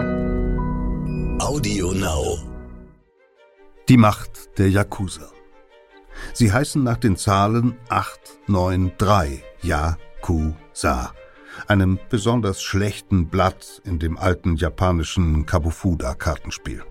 [0.00, 2.38] Audio Now.
[3.88, 5.30] Die Macht der Yakuza.
[6.32, 11.12] Sie heißen nach den Zahlen 893 Yakuza,
[11.66, 16.82] einem besonders schlechten Blatt in dem alten japanischen Kabufuda-Kartenspiel.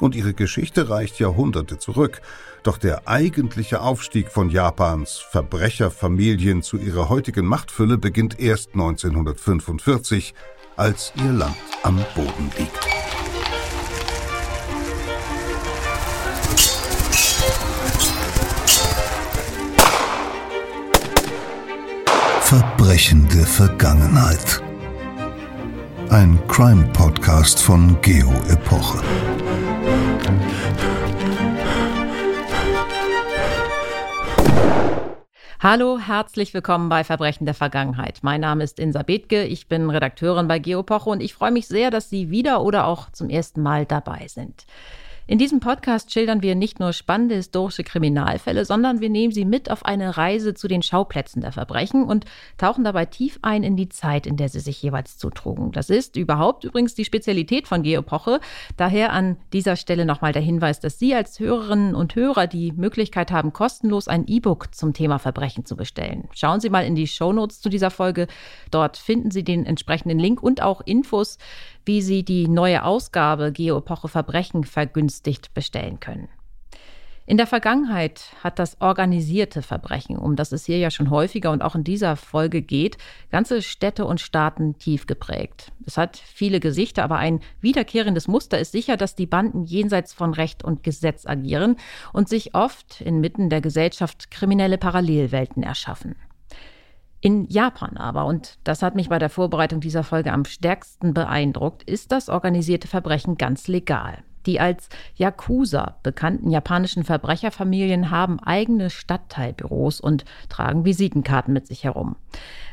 [0.00, 2.20] Und ihre Geschichte reicht Jahrhunderte zurück,
[2.64, 10.34] doch der eigentliche Aufstieg von Japans Verbrecherfamilien zu ihrer heutigen Machtfülle beginnt erst 1945,
[10.78, 12.78] als ihr Land am Boden liegt.
[22.40, 24.62] Verbrechende Vergangenheit.
[26.10, 29.02] Ein Crime-Podcast von Geo Epoche.
[35.60, 38.20] Hallo, herzlich willkommen bei Verbrechen der Vergangenheit.
[38.22, 41.90] Mein Name ist Insa Bethke, ich bin Redakteurin bei Geopoche und ich freue mich sehr,
[41.90, 44.66] dass Sie wieder oder auch zum ersten Mal dabei sind.
[45.30, 49.70] In diesem Podcast schildern wir nicht nur spannende historische Kriminalfälle, sondern wir nehmen Sie mit
[49.70, 52.24] auf eine Reise zu den Schauplätzen der Verbrechen und
[52.56, 55.70] tauchen dabei tief ein in die Zeit, in der sie sich jeweils zutrugen.
[55.70, 58.40] Das ist überhaupt übrigens die Spezialität von Geopoche.
[58.78, 63.30] Daher an dieser Stelle nochmal der Hinweis, dass Sie als Hörerinnen und Hörer die Möglichkeit
[63.30, 66.30] haben, kostenlos ein E-Book zum Thema Verbrechen zu bestellen.
[66.32, 68.28] Schauen Sie mal in die Shownotes zu dieser Folge.
[68.70, 71.36] Dort finden Sie den entsprechenden Link und auch Infos,
[71.88, 76.28] wie Sie die neue Ausgabe Geoepoche Verbrechen vergünstigt bestellen können.
[77.24, 81.62] In der Vergangenheit hat das organisierte Verbrechen, um das es hier ja schon häufiger und
[81.62, 82.98] auch in dieser Folge geht,
[83.30, 85.72] ganze Städte und Staaten tief geprägt.
[85.86, 90.34] Es hat viele Gesichter, aber ein wiederkehrendes Muster ist sicher, dass die Banden jenseits von
[90.34, 91.76] Recht und Gesetz agieren
[92.12, 96.16] und sich oft inmitten der Gesellschaft kriminelle Parallelwelten erschaffen.
[97.20, 101.82] In Japan aber, und das hat mich bei der Vorbereitung dieser Folge am stärksten beeindruckt,
[101.82, 104.22] ist das organisierte Verbrechen ganz legal.
[104.46, 112.16] Die als Yakuza bekannten japanischen Verbrecherfamilien haben eigene Stadtteilbüros und tragen Visitenkarten mit sich herum.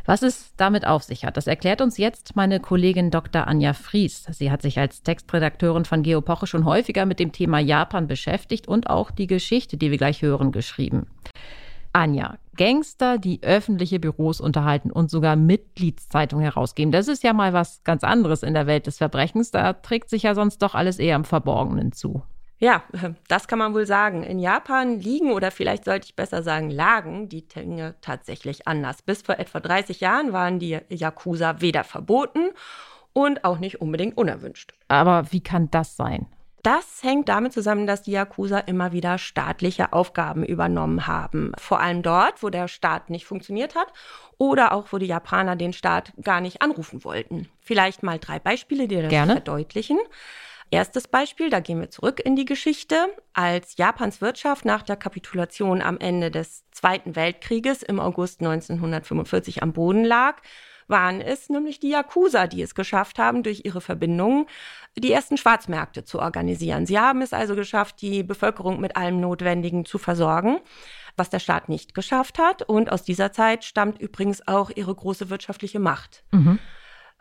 [0.06, 3.47] Was es damit auf sich hat, das erklärt uns jetzt meine Kollegin Dr.
[3.47, 4.25] Anja Fries.
[4.31, 8.90] Sie hat sich als Textredakteurin von Geopoche schon häufiger mit dem Thema Japan beschäftigt und
[8.90, 11.08] auch die Geschichte, die wir gleich hören, geschrieben.
[11.96, 16.92] Anja, Gangster, die öffentliche Büros unterhalten und sogar Mitgliedszeitungen herausgeben.
[16.92, 19.52] Das ist ja mal was ganz anderes in der Welt des Verbrechens.
[19.52, 22.22] Da trägt sich ja sonst doch alles eher im Verborgenen zu.
[22.60, 22.84] Ja,
[23.30, 24.24] das kann man wohl sagen.
[24.24, 29.02] In Japan liegen oder vielleicht sollte ich besser sagen lagen die Dinge tatsächlich anders.
[29.02, 32.50] Bis vor etwa 30 Jahren waren die Yakuza weder verboten
[33.14, 34.74] und auch nicht unbedingt unerwünscht.
[34.90, 36.28] Aber wie kann das sein?
[36.66, 41.52] Das hängt damit zusammen, dass die Yakuza immer wieder staatliche Aufgaben übernommen haben.
[41.59, 43.94] Vor allem dort, wo der Staat nicht funktioniert hat
[44.40, 47.48] oder auch, wo die Japaner den Staat gar nicht anrufen wollten.
[47.59, 49.34] Vielleicht mal drei Beispiele, die das Gerne.
[49.34, 50.00] verdeutlichen.
[50.72, 53.09] Erstes Beispiel, da gehen wir zurück in die Geschichte.
[53.34, 59.72] Als Japans Wirtschaft nach der Kapitulation am Ende des Zweiten Weltkrieges im August 1945 am
[59.72, 60.42] Boden lag,
[60.88, 64.46] waren es nämlich die Yakuza, die es geschafft haben, durch ihre Verbindungen
[64.97, 66.85] die ersten Schwarzmärkte zu organisieren.
[66.85, 70.59] Sie haben es also geschafft, die Bevölkerung mit allem Notwendigen zu versorgen
[71.18, 72.62] was der Staat nicht geschafft hat.
[72.62, 76.23] Und aus dieser Zeit stammt übrigens auch ihre große wirtschaftliche Macht.
[76.31, 76.59] Mhm.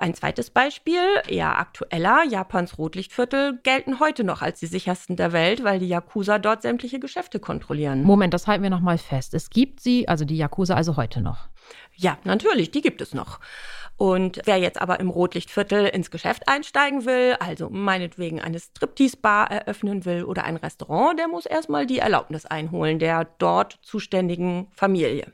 [0.04, 5.64] Ein zweites Beispiel, eher aktueller, Japans Rotlichtviertel gelten heute noch als die sichersten der Welt,
[5.64, 8.02] weil die Yakuza dort sämtliche Geschäfte kontrollieren.
[8.02, 9.32] Moment, das halten wir noch mal fest.
[9.32, 11.48] Es gibt sie, also die Yakuza also heute noch.
[11.94, 13.40] Ja, natürlich, die gibt es noch.
[13.96, 20.04] Und wer jetzt aber im Rotlichtviertel ins Geschäft einsteigen will, also meinetwegen eine Striptease-Bar eröffnen
[20.04, 25.32] will oder ein Restaurant, der muss erstmal die Erlaubnis einholen der dort zuständigen Familie.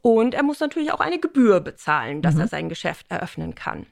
[0.00, 2.40] Und er muss natürlich auch eine Gebühr bezahlen, dass mhm.
[2.42, 3.86] er sein Geschäft eröffnen kann.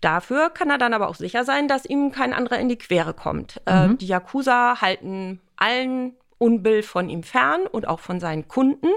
[0.00, 3.14] Dafür kann er dann aber auch sicher sein, dass ihm kein anderer in die Quere
[3.14, 3.60] kommt.
[3.66, 3.94] Äh, mhm.
[3.94, 8.88] Äh, die Yakuza halten allen Unbill von ihm fern und auch von seinen Kunden.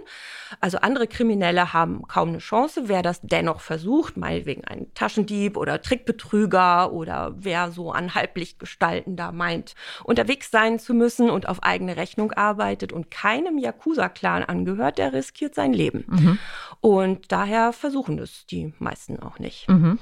[0.62, 2.84] Also andere Kriminelle haben kaum eine Chance.
[2.88, 9.34] Wer das dennoch versucht, meinetwegen ein Taschendieb oder Trickbetrüger oder wer so an Halblichtgestalten da
[9.34, 9.76] meint,
[10.06, 15.54] unterwegs sein zu müssen und auf eigene Rechnung arbeitet und keinem Yakuza-Clan angehört, der riskiert
[15.54, 16.06] sein Leben.
[16.08, 16.40] Mhm.
[16.80, 19.68] Und daher versuchen es die meisten auch nicht.
[19.68, 20.00] Mhm.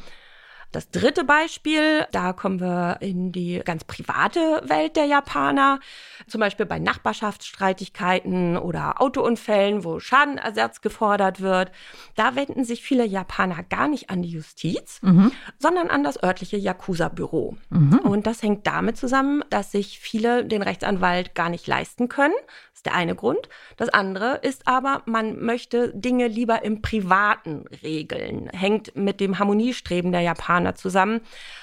[0.72, 5.80] Das dritte Beispiel, da kommen wir in die ganz private Welt der Japaner,
[6.28, 11.72] zum Beispiel bei Nachbarschaftsstreitigkeiten oder Autounfällen, wo Schadenersatz gefordert wird.
[12.16, 15.32] Da wenden sich viele Japaner gar nicht an die Justiz, mhm.
[15.60, 17.58] sondern an das örtliche Yakuza-Büro.
[17.70, 18.00] Mhm.
[18.00, 22.36] Und das hängt damit zusammen, dass sich viele den Rechtsanwalt gar nicht leisten können,
[22.82, 23.48] ist der eine Grund.
[23.78, 28.50] Das andere ist aber, man möchte Dinge lieber im Privaten regeln.
[28.50, 31.22] Hängt mit dem Harmoniestreben der Japaner zusammen,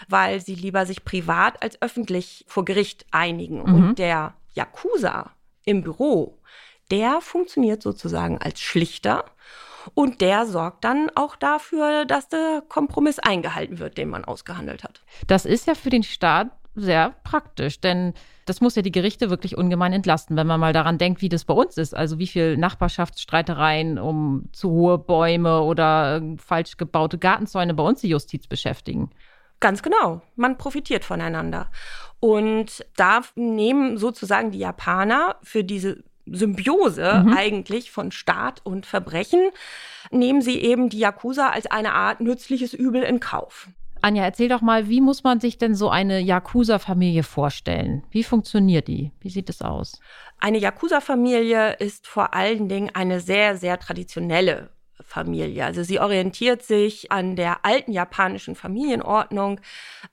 [0.09, 3.65] weil sie lieber sich privat als öffentlich vor Gericht einigen.
[3.65, 3.75] Mhm.
[3.75, 5.33] Und der Yakuza
[5.65, 6.39] im Büro,
[6.93, 9.25] der funktioniert sozusagen als Schlichter.
[9.95, 15.01] Und der sorgt dann auch dafür, dass der Kompromiss eingehalten wird, den man ausgehandelt hat.
[15.27, 18.15] Das ist ja für den Staat sehr praktisch, denn
[18.49, 21.45] das muss ja die Gerichte wirklich ungemein entlasten, wenn man mal daran denkt, wie das
[21.45, 21.95] bei uns ist.
[21.95, 28.01] Also wie viel Nachbarschaftsstreitereien um zu hohe Bäume oder äh, falsch gebaute Gartenzäune bei uns
[28.01, 29.11] die Justiz beschäftigen.
[29.61, 30.23] Ganz genau.
[30.37, 31.71] Man profitiert voneinander.
[32.21, 37.33] Und da nehmen sozusagen die Japaner für diese Symbiose Mhm.
[37.33, 39.51] eigentlich von Staat und Verbrechen,
[40.11, 43.69] nehmen sie eben die Yakuza als eine Art nützliches Übel in Kauf.
[44.09, 48.05] Anja, erzähl doch mal, wie muss man sich denn so eine Yakuza-Familie vorstellen?
[48.11, 49.13] Wie funktioniert die?
[49.21, 50.01] Wie sieht es aus?
[50.39, 54.71] Eine Yakuza-Familie ist vor allen Dingen eine sehr, sehr traditionelle
[55.09, 55.65] Familie.
[55.65, 59.61] Also sie orientiert sich an der alten japanischen Familienordnung.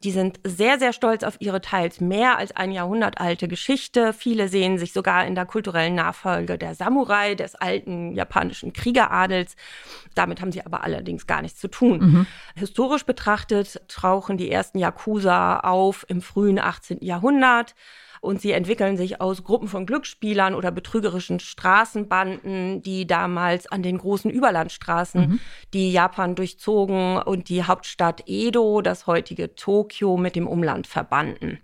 [0.03, 4.13] Die sind sehr, sehr stolz auf ihre teils mehr als ein Jahrhundert alte Geschichte.
[4.13, 9.55] Viele sehen sich sogar in der kulturellen Nachfolge der Samurai, des alten japanischen Kriegeradels.
[10.15, 11.99] Damit haben sie aber allerdings gar nichts zu tun.
[11.99, 12.27] Mhm.
[12.55, 16.99] Historisch betrachtet tauchen die ersten Yakuza auf im frühen 18.
[17.01, 17.75] Jahrhundert
[18.25, 23.97] und sie entwickeln sich aus Gruppen von Glücksspielern oder betrügerischen Straßenbanden, die damals an den
[23.97, 25.39] großen Überlandstraßen, Mhm.
[25.73, 31.59] die Japan durchzogen und die Hauptstadt Edo, das heutige Tokio, mit dem Umland verbanden.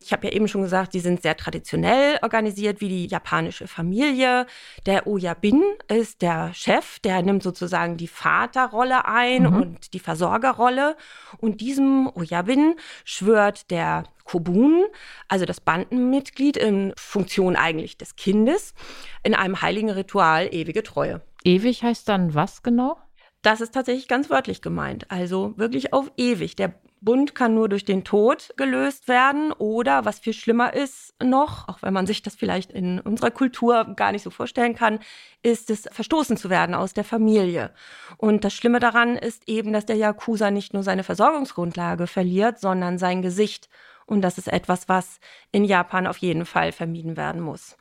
[0.00, 4.46] Ich habe ja eben schon gesagt, die sind sehr traditionell organisiert wie die japanische Familie.
[4.86, 9.56] Der Oyabin ist der Chef, der nimmt sozusagen die Vaterrolle ein Mhm.
[9.56, 10.96] und die Versorgerrolle.
[11.38, 14.84] Und diesem Oyabin schwört der Kobun,
[15.28, 18.74] also das Bandenmitglied in Funktion eigentlich des Kindes,
[19.22, 21.22] in einem heiligen Ritual ewige Treue.
[21.44, 22.98] Ewig heißt dann was genau?
[23.42, 25.08] Das ist tatsächlich ganz wörtlich gemeint.
[25.10, 26.56] Also wirklich auf ewig.
[26.56, 31.68] Der Bund kann nur durch den Tod gelöst werden oder, was viel schlimmer ist noch,
[31.68, 34.98] auch wenn man sich das vielleicht in unserer Kultur gar nicht so vorstellen kann,
[35.42, 37.72] ist es verstoßen zu werden aus der Familie.
[38.16, 42.98] Und das Schlimme daran ist eben, dass der Yakuza nicht nur seine Versorgungsgrundlage verliert, sondern
[42.98, 43.68] sein Gesicht.
[44.06, 45.20] Und das ist etwas, was
[45.52, 47.76] in Japan auf jeden Fall vermieden werden muss.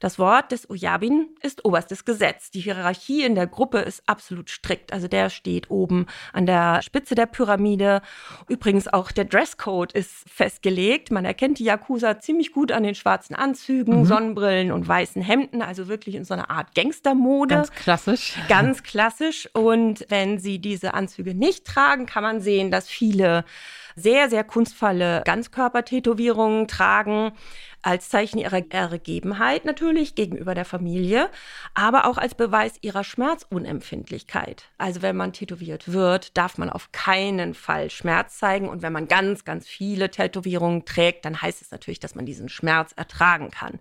[0.00, 2.50] Das Wort des Oyabin ist oberstes Gesetz.
[2.50, 4.92] Die Hierarchie in der Gruppe ist absolut strikt.
[4.92, 8.02] Also der steht oben an der Spitze der Pyramide.
[8.48, 11.10] Übrigens auch der Dresscode ist festgelegt.
[11.10, 14.04] Man erkennt die Yakuza ziemlich gut an den schwarzen Anzügen, Mhm.
[14.06, 15.62] Sonnenbrillen und weißen Hemden.
[15.62, 17.54] Also wirklich in so einer Art Gangstermode.
[17.54, 18.34] Ganz klassisch.
[18.48, 19.48] Ganz klassisch.
[19.52, 23.44] Und wenn sie diese Anzüge nicht tragen, kann man sehen, dass viele
[23.98, 27.32] sehr, sehr kunstvolle Ganzkörpertätowierungen tragen.
[27.80, 31.30] Als Zeichen ihrer Ergebenheit natürlich gegenüber der Familie,
[31.74, 34.64] aber auch als Beweis ihrer Schmerzunempfindlichkeit.
[34.78, 38.68] Also wenn man tätowiert wird, darf man auf keinen Fall Schmerz zeigen.
[38.68, 42.48] Und wenn man ganz, ganz viele Tätowierungen trägt, dann heißt es natürlich, dass man diesen
[42.48, 43.78] Schmerz ertragen kann.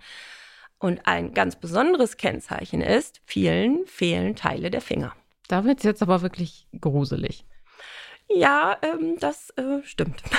[0.79, 5.13] Und ein ganz besonderes Kennzeichen ist, vielen fehlen Teile der Finger.
[5.47, 7.45] Da wird es jetzt aber wirklich gruselig.
[8.29, 10.21] Ja, ähm, das äh, stimmt.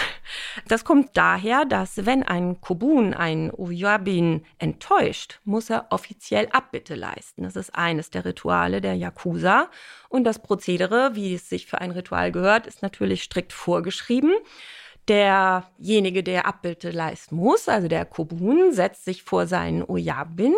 [0.67, 7.45] Das kommt daher, dass wenn ein Kobun ein Oyabin enttäuscht, muss er offiziell Abbitte leisten.
[7.45, 9.71] Das ist eines der Rituale der Yakuza.
[10.11, 14.35] Und das Prozedere, wie es sich für ein Ritual gehört, ist natürlich strikt vorgeschrieben.
[15.09, 20.55] Derjenige, der Abbitte leisten muss, also der Kobun, setzt sich vor seinen Oyabin,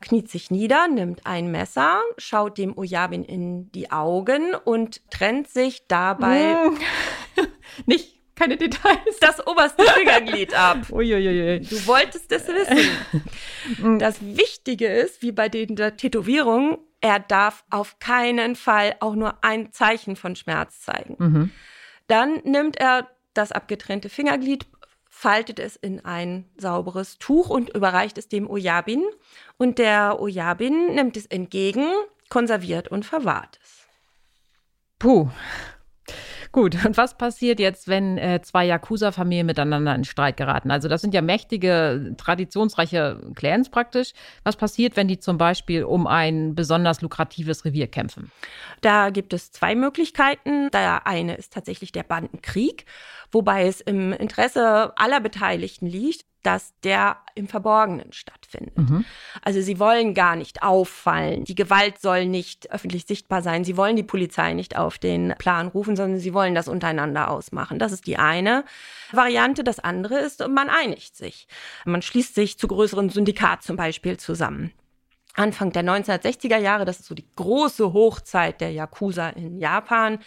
[0.00, 5.86] kniet sich nieder, nimmt ein Messer, schaut dem Oyabin in die Augen und trennt sich
[5.88, 6.76] dabei Mm.
[7.86, 9.18] Nicht, keine Details.
[9.20, 10.78] das oberste Fingerglied ab.
[10.90, 11.60] Uiuiui.
[11.60, 12.78] Du wolltest es wissen.
[13.98, 19.42] Das Wichtige ist, wie bei den der Tätowierung, er darf auf keinen Fall auch nur
[19.44, 21.16] ein Zeichen von Schmerz zeigen.
[21.18, 21.50] Mhm.
[22.08, 24.66] Dann nimmt er das abgetrennte Fingerglied,
[25.22, 29.04] faltet es in ein sauberes Tuch und überreicht es dem Oyabin.
[29.56, 31.86] Und der Oyabin nimmt es entgegen,
[32.28, 33.86] konserviert und verwahrt es.
[34.98, 35.30] Puh.
[36.50, 40.70] Gut, und was passiert jetzt, wenn äh, zwei Yakuza-Familien miteinander in Streit geraten?
[40.70, 44.12] Also das sind ja mächtige, traditionsreiche Clans praktisch.
[44.44, 48.30] Was passiert, wenn die zum Beispiel um ein besonders lukratives Revier kämpfen?
[48.82, 50.70] Da gibt es zwei Möglichkeiten.
[50.72, 52.84] Der eine ist tatsächlich der Bandenkrieg,
[53.32, 58.76] wobei es im Interesse aller Beteiligten liegt, dass der im Verborgenen stattfindet.
[58.76, 59.04] Mhm.
[59.42, 61.44] Also sie wollen gar nicht auffallen.
[61.44, 63.64] Die Gewalt soll nicht öffentlich sichtbar sein.
[63.64, 67.78] Sie wollen die Polizei nicht auf den Plan rufen, sondern sie wollen das untereinander ausmachen.
[67.78, 68.64] Das ist die eine
[69.12, 69.62] Variante.
[69.62, 71.46] Das andere ist, man einigt sich.
[71.84, 74.72] Man schließt sich zu größeren Syndikat zum Beispiel zusammen.
[75.34, 80.18] Anfang der 1960er Jahre, das ist so die große Hochzeit der Yakuza in Japan,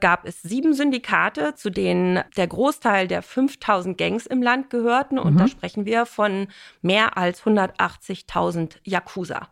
[0.00, 5.18] gab es sieben Syndikate, zu denen der Großteil der 5000 Gangs im Land gehörten.
[5.18, 5.38] Und mhm.
[5.38, 6.48] da sprechen wir von
[6.82, 9.48] mehr als 180.000 Yakuza.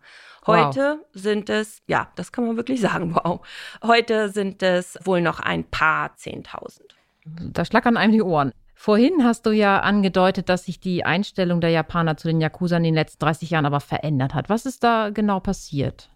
[0.46, 1.06] Heute wow.
[1.14, 3.40] sind es, ja, das kann man wirklich sagen, wow.
[3.82, 6.94] Heute sind es wohl noch ein paar Zehntausend.
[7.24, 8.52] Da schlackern einem die Ohren.
[8.74, 12.82] Vorhin hast du ja angedeutet, dass sich die Einstellung der Japaner zu den Yakuza in
[12.82, 14.50] den letzten 30 Jahren aber verändert hat.
[14.50, 16.10] Was ist da genau passiert?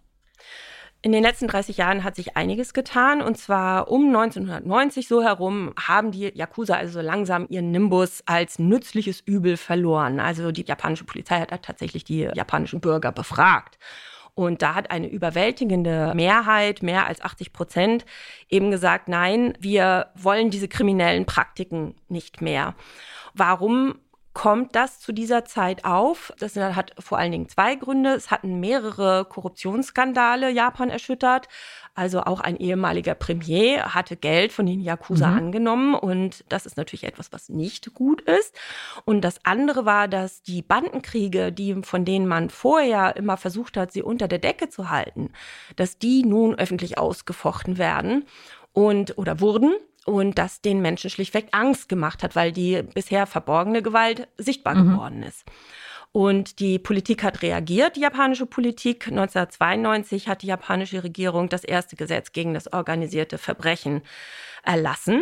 [1.01, 3.21] In den letzten 30 Jahren hat sich einiges getan.
[3.21, 9.21] Und zwar um 1990 so herum haben die Yakuza also langsam ihren Nimbus als nützliches
[9.21, 10.19] Übel verloren.
[10.19, 13.79] Also die japanische Polizei hat tatsächlich die japanischen Bürger befragt.
[14.35, 18.05] Und da hat eine überwältigende Mehrheit, mehr als 80 Prozent,
[18.49, 22.75] eben gesagt, nein, wir wollen diese kriminellen Praktiken nicht mehr.
[23.33, 23.95] Warum
[24.39, 26.31] kommt das zu dieser Zeit auf?
[26.39, 28.13] Das hat vor allen Dingen zwei Gründe.
[28.13, 31.49] Es hatten mehrere Korruptionsskandale Japan erschüttert.
[31.93, 35.37] Also auch ein ehemaliger Premier hatte Geld von den Yakuza mhm.
[35.37, 38.57] angenommen und das ist natürlich etwas, was nicht gut ist.
[39.03, 43.91] Und das andere war, dass die Bandenkriege, die von denen man vorher immer versucht hat,
[43.91, 45.33] sie unter der Decke zu halten,
[45.75, 48.25] dass die nun öffentlich ausgefochten werden
[48.71, 49.73] und oder wurden
[50.05, 54.91] und das den Menschen schlichtweg Angst gemacht hat, weil die bisher verborgene Gewalt sichtbar mhm.
[54.91, 55.45] geworden ist.
[56.11, 59.07] Und die Politik hat reagiert, die japanische Politik.
[59.07, 64.01] 1992 hat die japanische Regierung das erste Gesetz gegen das organisierte Verbrechen
[64.63, 65.21] erlassen.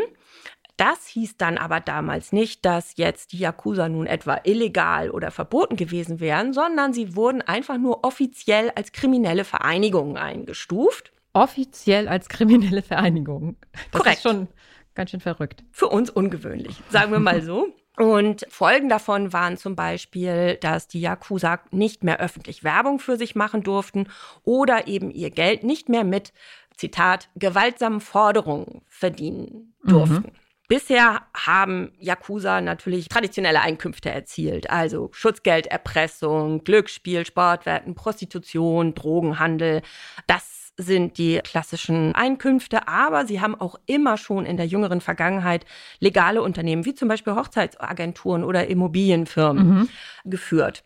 [0.78, 5.76] Das hieß dann aber damals nicht, dass jetzt die Yakuza nun etwa illegal oder verboten
[5.76, 11.12] gewesen wären, sondern sie wurden einfach nur offiziell als kriminelle Vereinigungen eingestuft.
[11.34, 13.58] Offiziell als kriminelle Vereinigungen.
[13.92, 14.18] Das Korrekt.
[14.18, 14.48] ist schon
[14.98, 15.64] ganz schön verrückt.
[15.72, 17.74] Für uns ungewöhnlich, sagen wir mal so.
[17.98, 23.34] Und Folgen davon waren zum Beispiel, dass die Yakuza nicht mehr öffentlich Werbung für sich
[23.34, 24.08] machen durften
[24.44, 26.32] oder eben ihr Geld nicht mehr mit,
[26.76, 30.28] Zitat, gewaltsamen Forderungen verdienen durften.
[30.28, 30.48] Mhm.
[30.68, 39.82] Bisher haben Yakuza natürlich traditionelle Einkünfte erzielt, also Schutzgelderpressung, Glücksspiel, Sportwetten, Prostitution, Drogenhandel.
[40.28, 45.66] Das sind die klassischen Einkünfte, aber sie haben auch immer schon in der jüngeren Vergangenheit
[46.00, 49.90] legale Unternehmen, wie zum Beispiel Hochzeitsagenturen oder Immobilienfirmen, mhm.
[50.26, 50.84] geführt.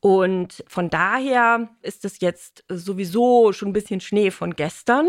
[0.00, 5.08] Und von daher ist es jetzt sowieso schon ein bisschen Schnee von gestern,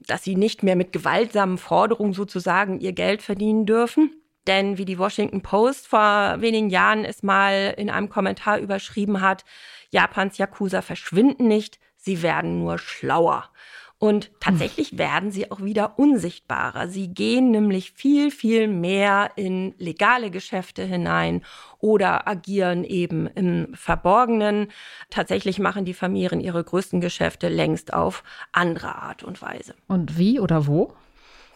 [0.00, 4.12] dass sie nicht mehr mit gewaltsamen Forderungen sozusagen ihr Geld verdienen dürfen.
[4.46, 9.44] Denn wie die Washington Post vor wenigen Jahren es mal in einem Kommentar überschrieben hat,
[9.90, 13.50] Japans Yakuza verschwinden nicht, sie werden nur schlauer.
[13.98, 16.88] Und tatsächlich werden sie auch wieder unsichtbarer.
[16.88, 21.42] Sie gehen nämlich viel, viel mehr in legale Geschäfte hinein
[21.78, 24.68] oder agieren eben im Verborgenen.
[25.08, 29.74] Tatsächlich machen die Familien ihre größten Geschäfte längst auf andere Art und Weise.
[29.86, 30.94] Und wie oder wo?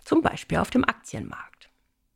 [0.05, 1.48] Zum Beispiel auf dem Aktienmarkt.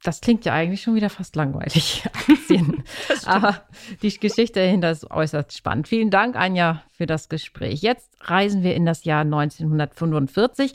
[0.02, 2.82] Das klingt ja eigentlich schon wieder fast langweilig, Aktien.
[3.24, 3.62] Aber
[4.02, 5.86] die Geschichte dahinter ist äußerst spannend.
[5.86, 7.82] Vielen Dank, Anja, für das Gespräch.
[7.82, 10.72] Jetzt reisen wir in das Jahr 1945,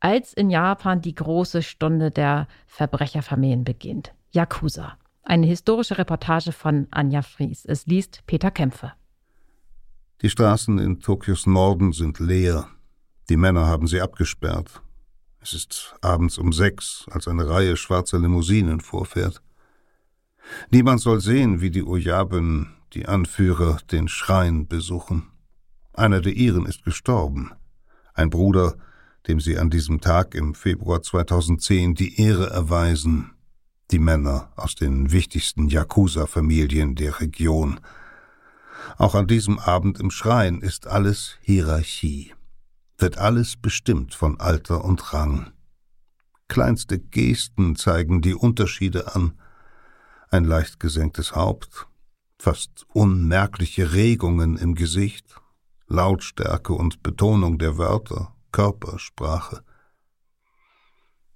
[0.00, 4.12] als in Japan die große Stunde der Verbrecherfamilien beginnt.
[4.32, 4.98] Yakuza.
[5.22, 7.64] Eine historische Reportage von Anja Fries.
[7.64, 8.92] Es liest Peter Kämpfe.
[10.20, 12.68] Die Straßen in Tokios Norden sind leer.
[13.28, 14.82] Die Männer haben sie abgesperrt.
[15.44, 19.42] Es ist abends um sechs, als eine Reihe schwarzer Limousinen vorfährt.
[20.70, 25.24] Niemand soll sehen, wie die Oyaben, die Anführer, den Schrein besuchen.
[25.92, 27.52] Einer der ihren ist gestorben.
[28.14, 28.76] Ein Bruder,
[29.28, 33.34] dem sie an diesem Tag im Februar 2010 die Ehre erweisen.
[33.90, 37.80] Die Männer aus den wichtigsten Yakuza-Familien der Region.
[38.96, 42.32] Auch an diesem Abend im Schrein ist alles Hierarchie
[42.98, 45.52] wird alles bestimmt von Alter und Rang.
[46.48, 49.38] Kleinste Gesten zeigen die Unterschiede an.
[50.30, 51.86] Ein leicht gesenktes Haupt,
[52.38, 55.40] fast unmerkliche Regungen im Gesicht,
[55.86, 59.62] Lautstärke und Betonung der Wörter, Körpersprache.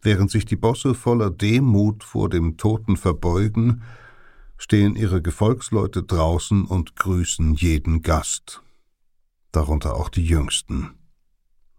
[0.00, 3.82] Während sich die Bosse voller Demut vor dem Toten verbeugen,
[4.56, 8.62] stehen ihre Gefolgsleute draußen und grüßen jeden Gast,
[9.52, 10.97] darunter auch die Jüngsten.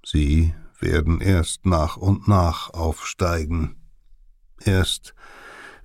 [0.05, 3.75] Sie werden erst nach und nach aufsteigen.
[4.63, 5.13] Erst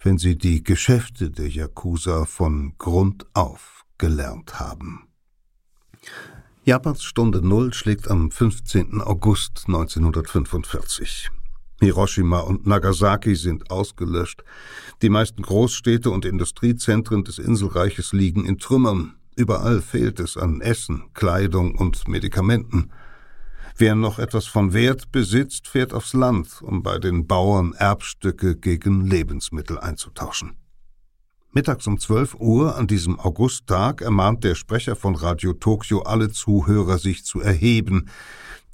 [0.05, 5.09] wenn sie die Geschäfte der Yakuza von Grund auf gelernt haben.
[6.65, 9.01] Japans Stunde Null schlägt am 15.
[9.01, 11.31] August 1945.
[11.81, 14.45] Hiroshima und Nagasaki sind ausgelöscht.
[15.03, 19.15] Die meisten Großstädte und Industriezentren des Inselreiches liegen in Trümmern.
[19.37, 22.91] Überall fehlt es an Essen, Kleidung und Medikamenten.
[23.77, 29.05] Wer noch etwas von Wert besitzt, fährt aufs Land, um bei den Bauern Erbstücke gegen
[29.05, 30.57] Lebensmittel einzutauschen.
[31.51, 36.99] Mittags um 12 Uhr an diesem Augusttag ermahnt der Sprecher von Radio Tokio alle Zuhörer,
[36.99, 38.11] sich zu erheben.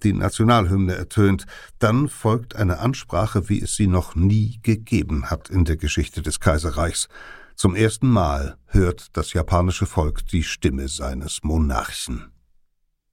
[0.02, 1.46] Die Nationalhymne ertönt.
[1.78, 6.40] Dann folgt eine Ansprache, wie es sie noch nie gegeben hat in der Geschichte des
[6.40, 7.08] Kaiserreichs.
[7.54, 12.32] Zum ersten Mal hört das japanische Volk die Stimme seines Monarchen.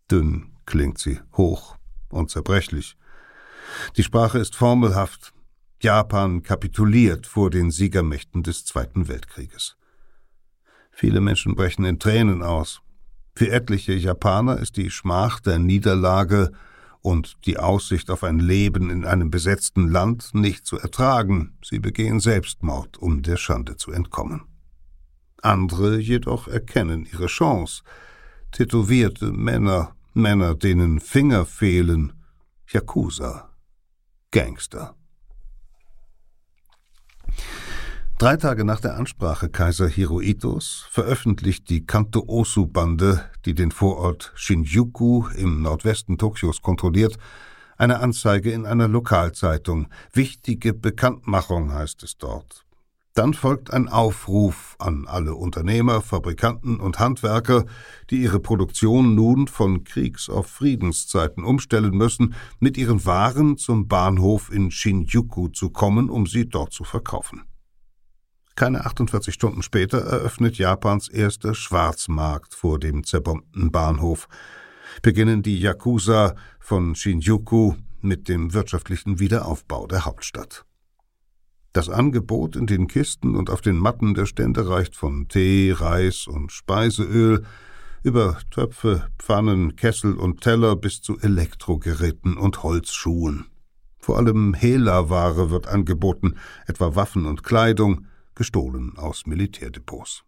[0.09, 1.76] Dünn klingt sie, hoch
[2.09, 2.97] und zerbrechlich.
[3.95, 5.33] Die Sprache ist formelhaft,
[5.79, 9.77] Japan kapituliert vor den Siegermächten des Zweiten Weltkrieges.
[10.91, 12.81] Viele Menschen brechen in Tränen aus.
[13.35, 16.51] Für etliche Japaner ist die Schmach der Niederlage
[17.01, 21.55] und die Aussicht auf ein Leben in einem besetzten Land nicht zu ertragen.
[21.63, 24.41] Sie begehen Selbstmord, um der Schande zu entkommen.
[25.43, 27.83] Andere jedoch erkennen ihre Chance.
[28.51, 32.13] Tätowierte Männer, Männer, denen Finger fehlen,
[32.67, 33.49] Yakuza,
[34.31, 34.95] Gangster.
[38.17, 45.61] Drei Tage nach der Ansprache Kaiser Hirohitos veröffentlicht die Kanto-Osu-Bande, die den Vorort Shinjuku im
[45.61, 47.17] Nordwesten Tokios kontrolliert,
[47.77, 49.87] eine Anzeige in einer Lokalzeitung.
[50.11, 52.66] Wichtige Bekanntmachung heißt es dort.
[53.17, 57.65] Dann folgt ein Aufruf an alle Unternehmer, Fabrikanten und Handwerker,
[58.11, 64.51] die ihre Produktion nun von Kriegs- auf Friedenszeiten umstellen müssen, mit ihren Waren zum Bahnhof
[64.51, 67.41] in Shinjuku zu kommen, um sie dort zu verkaufen.
[68.55, 74.27] Keine 48 Stunden später eröffnet Japans erster Schwarzmarkt vor dem zerbombten Bahnhof.
[75.01, 80.66] Beginnen die Yakuza von Shinjuku mit dem wirtschaftlichen Wiederaufbau der Hauptstadt.
[81.77, 86.25] Das Angebot in den Kisten und auf den Matten der Stände reicht von Tee, Reis
[86.25, 87.45] und Speiseöl
[88.01, 93.45] über Töpfe, Pfannen, Kessel und Teller bis zu Elektrogeräten und Holzschuhen.
[93.99, 96.33] Vor allem Hela-Ware wird angeboten,
[96.65, 100.23] etwa Waffen und Kleidung, gestohlen aus Militärdepots.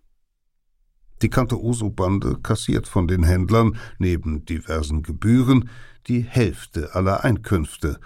[1.24, 5.72] Die Kanto-Uso-Bande kassiert von den Händlern neben diversen Gebühren
[6.05, 8.00] die Hälfte aller Einkünfte.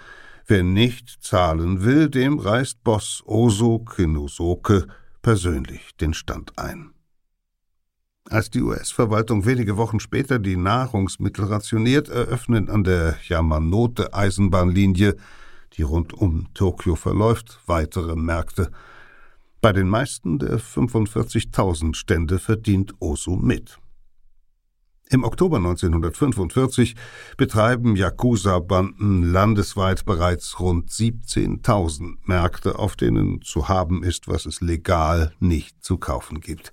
[0.46, 4.86] Wer nicht zahlen will, dem reißt Boss Oso Kinosoke
[5.22, 6.90] persönlich den Stand ein.
[8.28, 15.16] Als die US-Verwaltung wenige Wochen später die Nahrungsmittel rationiert, eröffnen an der Yamanote-Eisenbahnlinie,
[15.74, 18.70] die rund um Tokio verläuft, weitere Märkte–
[19.64, 23.78] bei den meisten der 45.000 Stände verdient Osu mit.
[25.14, 26.96] Im Oktober 1945
[27.36, 35.32] betreiben Yakuza-Banden landesweit bereits rund 17.000 Märkte, auf denen zu haben ist, was es legal
[35.38, 36.72] nicht zu kaufen gibt.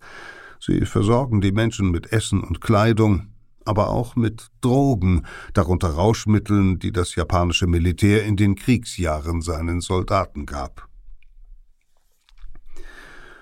[0.59, 3.27] Sie versorgen die Menschen mit Essen und Kleidung,
[3.63, 10.47] aber auch mit Drogen, darunter Rauschmitteln, die das japanische Militär in den Kriegsjahren seinen Soldaten
[10.47, 10.87] gab.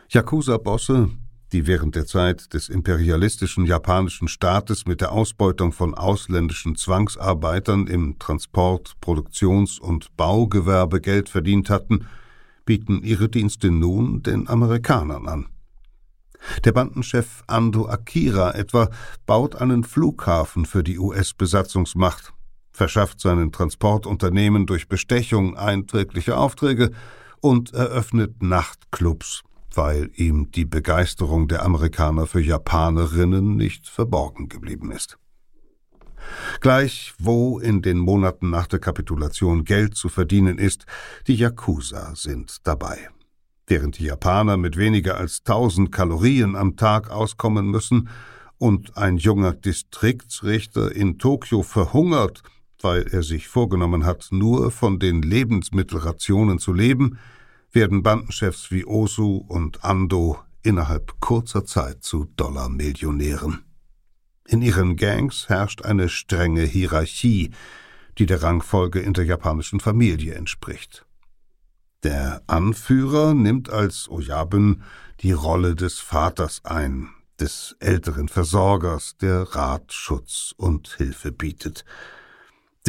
[0.09, 1.09] Yakuza-Bosse,
[1.51, 8.19] die während der Zeit des imperialistischen japanischen Staates mit der Ausbeutung von ausländischen Zwangsarbeitern im
[8.19, 12.05] Transport-, Produktions- und Baugewerbe Geld verdient hatten,
[12.65, 15.47] bieten ihre Dienste nun den Amerikanern an.
[16.63, 18.89] Der Bandenchef Ando Akira etwa
[19.25, 22.33] baut einen Flughafen für die US-Besatzungsmacht,
[22.71, 26.91] verschafft seinen Transportunternehmen durch Bestechung einträgliche Aufträge
[27.41, 35.17] und eröffnet Nachtclubs weil ihm die Begeisterung der Amerikaner für Japanerinnen nicht verborgen geblieben ist.
[36.61, 40.85] Gleich wo in den Monaten nach der Kapitulation Geld zu verdienen ist,
[41.27, 43.09] die Yakuza sind dabei.
[43.67, 48.09] Während die Japaner mit weniger als tausend Kalorien am Tag auskommen müssen
[48.57, 52.41] und ein junger Distriktsrichter in Tokio verhungert,
[52.81, 57.19] weil er sich vorgenommen hat, nur von den Lebensmittelrationen zu leben,
[57.71, 63.63] werden Bandenchefs wie Osu und Ando innerhalb kurzer Zeit zu Dollarmillionären.
[64.47, 67.51] In ihren Gangs herrscht eine strenge Hierarchie,
[68.17, 71.05] die der Rangfolge in der japanischen Familie entspricht.
[72.03, 74.83] Der Anführer nimmt als Oyaben
[75.19, 81.85] die Rolle des Vaters ein, des älteren Versorgers, der Rat, Schutz und Hilfe bietet.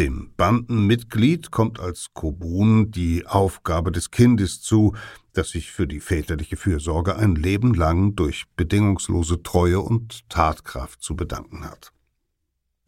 [0.01, 4.95] Dem Bandenmitglied kommt als Kobun die Aufgabe des Kindes zu,
[5.35, 11.17] das sich für die väterliche Fürsorge ein Leben lang durch bedingungslose Treue und Tatkraft zu
[11.17, 11.93] bedanken hat.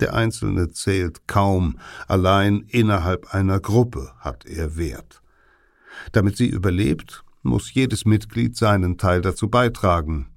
[0.00, 5.20] Der Einzelne zählt kaum, allein innerhalb einer Gruppe hat er Wert.
[6.12, 10.30] Damit sie überlebt, muss jedes Mitglied seinen Teil dazu beitragen.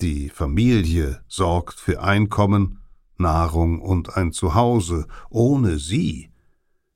[0.00, 2.78] Die Familie sorgt für Einkommen,
[3.22, 5.06] Nahrung und ein Zuhause.
[5.30, 6.30] Ohne sie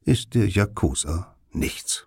[0.04, 2.06] ist der Yakuza nichts.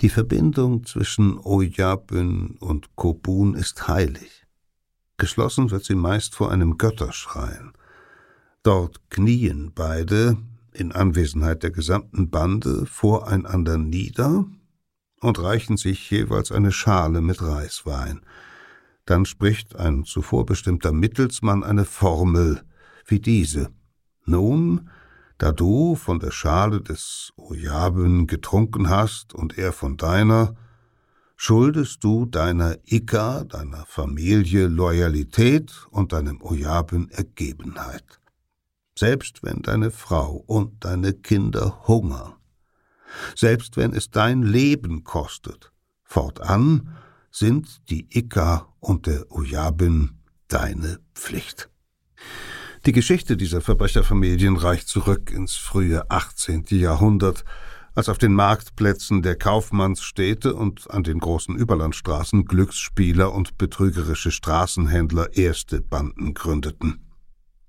[0.00, 4.46] Die Verbindung zwischen Oyabun und Kobun ist heilig.
[5.16, 7.72] Geschlossen wird sie meist vor einem Götterschrein.
[8.62, 10.36] Dort knien beide,
[10.72, 14.46] in Anwesenheit der gesamten Bande, voreinander nieder
[15.20, 18.20] und reichen sich jeweils eine Schale mit Reiswein.
[19.08, 22.60] Dann spricht ein zuvor bestimmter Mittelsmann eine Formel
[23.06, 23.70] wie diese.
[24.26, 24.90] Nun,
[25.38, 30.56] da du von der Schale des Ojaben getrunken hast und er von deiner,
[31.36, 38.20] schuldest du deiner Ika, deiner Familie Loyalität und deinem Ojaben Ergebenheit.
[38.94, 42.34] Selbst wenn deine Frau und deine Kinder hungern,
[43.34, 45.72] selbst wenn es dein Leben kostet,
[46.04, 46.90] fortan
[47.30, 51.68] sind die Ika und der Ojabin deine Pflicht.
[52.86, 56.64] Die Geschichte dieser Verbrecherfamilien reicht zurück ins frühe 18.
[56.70, 57.44] Jahrhundert,
[57.94, 65.36] als auf den Marktplätzen der Kaufmannsstädte und an den großen Überlandstraßen Glücksspieler und betrügerische Straßenhändler
[65.36, 67.00] erste Banden gründeten.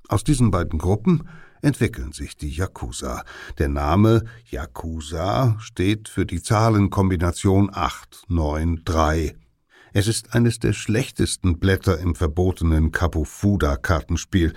[0.08, 1.28] Aus diesen beiden Gruppen
[1.62, 3.24] entwickeln sich die Yakuza.
[3.58, 9.36] Der Name Yakuza steht für die Zahlenkombination 893.
[9.94, 14.54] Es ist eines der schlechtesten Blätter im verbotenen Kabufuda-Kartenspiel,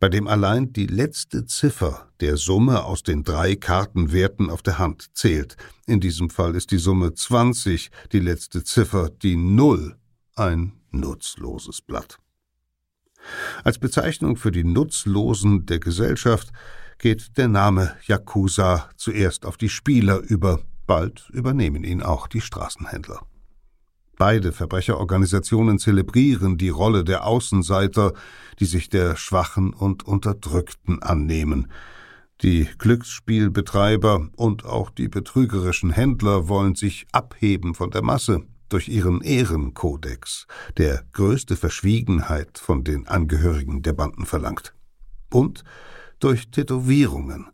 [0.00, 5.16] bei dem allein die letzte Ziffer der Summe aus den drei Kartenwerten auf der Hand
[5.16, 5.56] zählt.
[5.86, 9.96] In diesem Fall ist die Summe 20 die letzte Ziffer, die Null
[10.34, 12.18] ein nutzloses Blatt.
[13.62, 16.50] Als Bezeichnung für die Nutzlosen der Gesellschaft
[16.98, 23.24] geht der Name Yakuza zuerst auf die Spieler über, bald übernehmen ihn auch die Straßenhändler.
[24.24, 28.12] Beide Verbrecherorganisationen zelebrieren die Rolle der Außenseiter,
[28.60, 31.66] die sich der Schwachen und Unterdrückten annehmen.
[32.40, 39.22] Die Glücksspielbetreiber und auch die betrügerischen Händler wollen sich abheben von der Masse durch ihren
[39.22, 40.46] Ehrenkodex,
[40.78, 44.72] der größte Verschwiegenheit von den Angehörigen der Banden verlangt.
[45.32, 45.64] Und
[46.20, 47.48] durch Tätowierungen,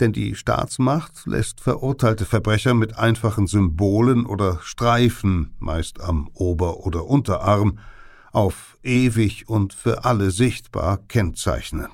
[0.00, 7.06] denn die Staatsmacht lässt verurteilte Verbrecher mit einfachen Symbolen oder Streifen, meist am Ober- oder
[7.06, 7.78] Unterarm,
[8.32, 11.88] auf ewig und für alle sichtbar kennzeichnen.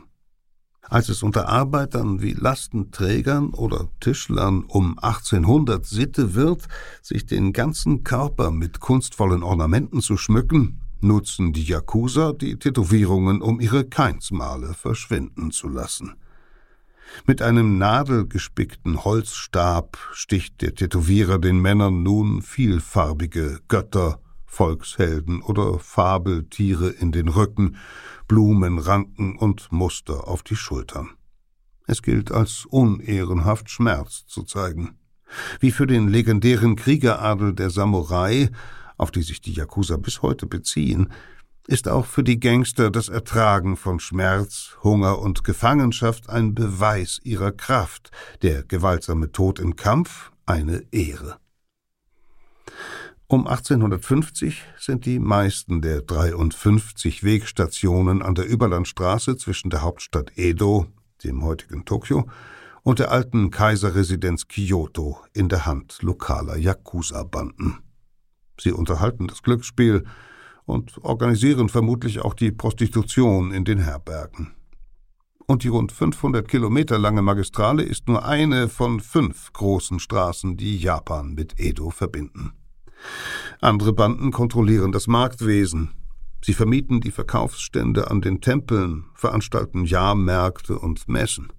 [0.83, 6.69] Als es unter Arbeitern wie Lastenträgern oder Tischlern um 1800 Sitte wird,
[7.03, 13.61] sich den ganzen Körper mit kunstvollen Ornamenten zu schmücken, nutzen die Yakuza die Tätowierungen, um
[13.61, 16.15] ihre Keinsmale verschwinden zu lassen.
[17.27, 26.89] Mit einem nadelgespickten Holzstab sticht der Tätowierer den Männern nun vielfarbige Götter, Volkshelden oder Fabeltiere
[26.89, 27.77] in den Rücken,
[28.29, 31.11] Blumenranken und Muster auf die Schultern.
[31.87, 34.99] Es gilt als unehrenhaft Schmerz zu zeigen.
[35.61, 38.51] Wie für den legendären Kriegeradel der Samurai,
[38.97, 41.13] auf die sich die Yakuza bis heute beziehen,
[41.67, 47.53] ist auch für die Gangster das Ertragen von Schmerz, Hunger und Gefangenschaft ein Beweis ihrer
[47.53, 48.11] Kraft,
[48.43, 51.39] der gewaltsame Tod im Kampf eine Ehre.
[53.29, 60.87] Um 1850 sind die meisten der 53 Wegstationen an der Überlandstraße zwischen der Hauptstadt Edo,
[61.25, 62.29] dem heutigen Tokio,
[62.85, 67.79] und der alten Kaiserresidenz Kyoto in der Hand lokaler Yakuza-Banden.
[68.61, 70.05] Sie unterhalten das Glücksspiel,
[70.67, 74.53] und organisieren vermutlich auch die Prostitution in den Herbergen.
[75.47, 80.77] Und die rund 500 Kilometer lange Magistrale ist nur eine von fünf großen Straßen, die
[80.77, 82.53] Japan mit Edo verbinden.
[83.61, 85.91] Andere Banden kontrollieren das Marktwesen.
[86.43, 91.53] Sie vermieten die Verkaufsstände an den Tempeln, veranstalten Jahrmärkte und Messen.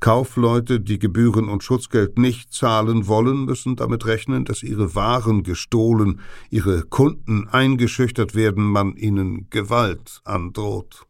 [0.00, 6.20] Kaufleute, die Gebühren und Schutzgeld nicht zahlen wollen, müssen damit rechnen, dass ihre Waren gestohlen,
[6.50, 11.06] ihre Kunden eingeschüchtert werden, man ihnen Gewalt androht.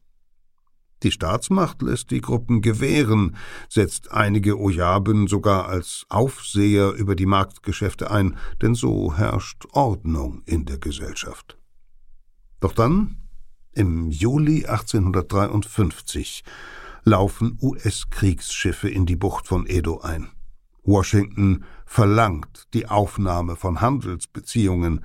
[1.04, 3.36] Die Staatsmacht lässt die Gruppen gewähren,
[3.68, 10.64] setzt einige Ojaben sogar als Aufseher über die Marktgeschäfte ein, denn so herrscht Ordnung in
[10.64, 11.58] der Gesellschaft.
[12.60, 13.18] Doch dann,
[13.74, 16.42] im Juli 1853,
[17.04, 20.28] laufen US-Kriegsschiffe in die Bucht von Edo ein.
[20.82, 25.04] Washington verlangt die Aufnahme von Handelsbeziehungen.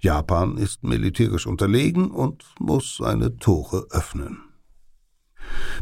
[0.00, 4.42] Japan ist militärisch unterlegen und muss seine Tore öffnen.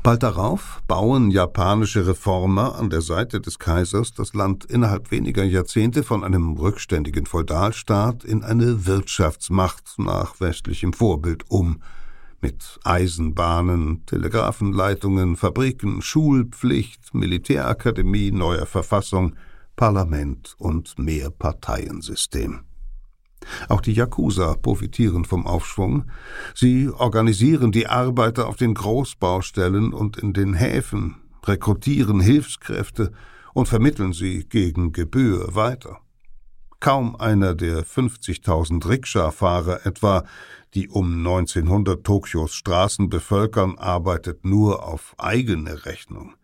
[0.03, 6.03] Bald darauf bauen japanische Reformer an der Seite des Kaisers das Land innerhalb weniger Jahrzehnte
[6.03, 11.81] von einem rückständigen Feudalstaat in eine Wirtschaftsmacht nach westlichem Vorbild um,
[12.43, 19.37] mit Eisenbahnen, Telegrafenleitungen, Fabriken, Schulpflicht, Militärakademie, neuer Verfassung,
[19.77, 22.61] Parlament und Mehrparteiensystem.
[23.69, 26.05] Auch die Yakuza profitieren vom Aufschwung.
[26.55, 33.13] Sie organisieren die Arbeiter auf den Großbaustellen und in den Häfen, rekrutieren Hilfskräfte
[33.55, 36.01] und vermitteln sie gegen Gebühr weiter.
[36.83, 40.25] Kaum einer der 50.000 Rikscha-Fahrer etwa,
[40.75, 46.35] die um 1900 Tokios Straßen bevölkern, arbeitet nur auf eigene Rechnung.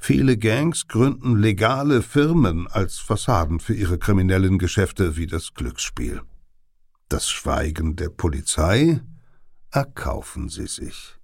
[0.00, 6.20] Viele Gangs gründen legale Firmen als Fassaden für ihre kriminellen Geschäfte wie das Glücksspiel.
[7.08, 9.00] Das Schweigen der Polizei
[9.70, 11.17] erkaufen sie sich.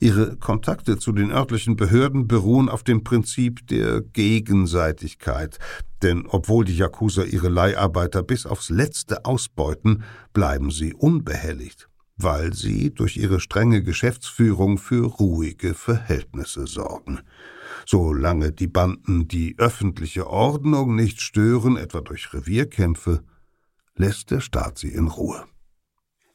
[0.00, 5.58] Ihre Kontakte zu den örtlichen Behörden beruhen auf dem Prinzip der Gegenseitigkeit,
[6.02, 12.94] denn obwohl die Yakuza ihre Leiharbeiter bis aufs letzte ausbeuten, bleiben sie unbehelligt, weil sie
[12.94, 17.20] durch ihre strenge Geschäftsführung für ruhige Verhältnisse sorgen.
[17.86, 23.22] Solange die Banden die öffentliche Ordnung nicht stören, etwa durch Revierkämpfe,
[23.96, 25.44] lässt der Staat sie in Ruhe.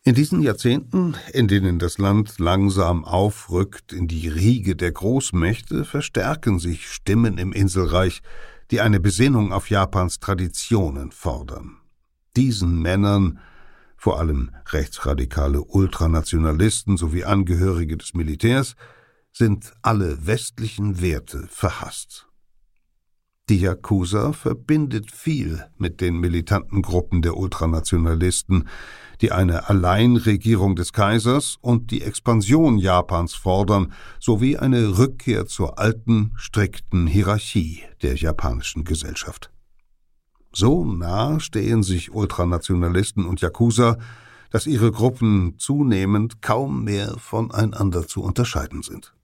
[0.05, 6.59] In diesen Jahrzehnten, in denen das Land langsam aufrückt in die Riege der Großmächte, verstärken
[6.59, 8.21] sich Stimmen im Inselreich,
[8.69, 11.77] die eine Besinnung auf Japans Traditionen fordern.
[12.35, 13.39] Diesen Männern,
[13.95, 18.75] vor allem rechtsradikale Ultranationalisten sowie Angehörige des Militärs,
[19.31, 22.27] sind alle westlichen Werte verhasst.
[23.47, 28.67] Die Yakuza verbindet viel mit den militanten Gruppen der Ultranationalisten,
[29.23, 36.33] die eine Alleinregierung des Kaisers und die Expansion Japans fordern, sowie eine Rückkehr zur alten,
[36.36, 39.49] strikten Hierarchie der japanischen Gesellschaft.
[40.51, 43.97] So nah stehen sich Ultranationalisten und Yakuza,
[44.49, 49.15] dass ihre Gruppen zunehmend kaum mehr voneinander zu unterscheiden sind.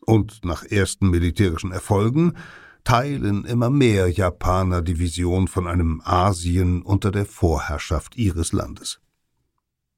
[0.00, 2.34] Und nach ersten militärischen Erfolgen
[2.82, 8.98] teilen immer mehr Japaner die Vision von einem Asien unter der Vorherrschaft ihres Landes.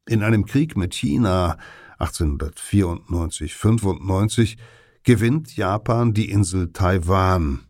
[0.08, 1.58] In einem Krieg mit China
[1.98, 4.56] 1894-95
[5.02, 7.66] gewinnt Japan die Insel Taiwan,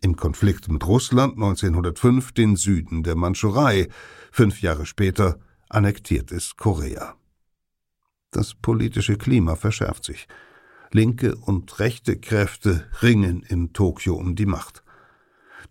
[0.00, 3.88] im Konflikt mit Russland 1905 den Süden der Mandschurei,
[4.30, 7.16] fünf Jahre später annektiert es Korea.
[8.30, 10.28] Das politische Klima verschärft sich.
[10.92, 14.84] Linke und rechte Kräfte ringen in Tokio um die Macht.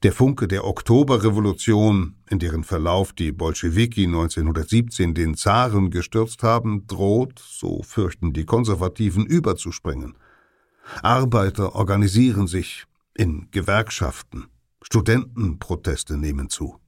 [0.01, 7.37] Der Funke der Oktoberrevolution, in deren Verlauf die Bolschewiki 1917 den Zaren gestürzt haben, droht,
[7.39, 10.15] so fürchten die Konservativen, überzuspringen.
[11.01, 14.47] Arbeiter organisieren sich in Gewerkschaften.
[14.81, 16.79] Studentenproteste nehmen zu.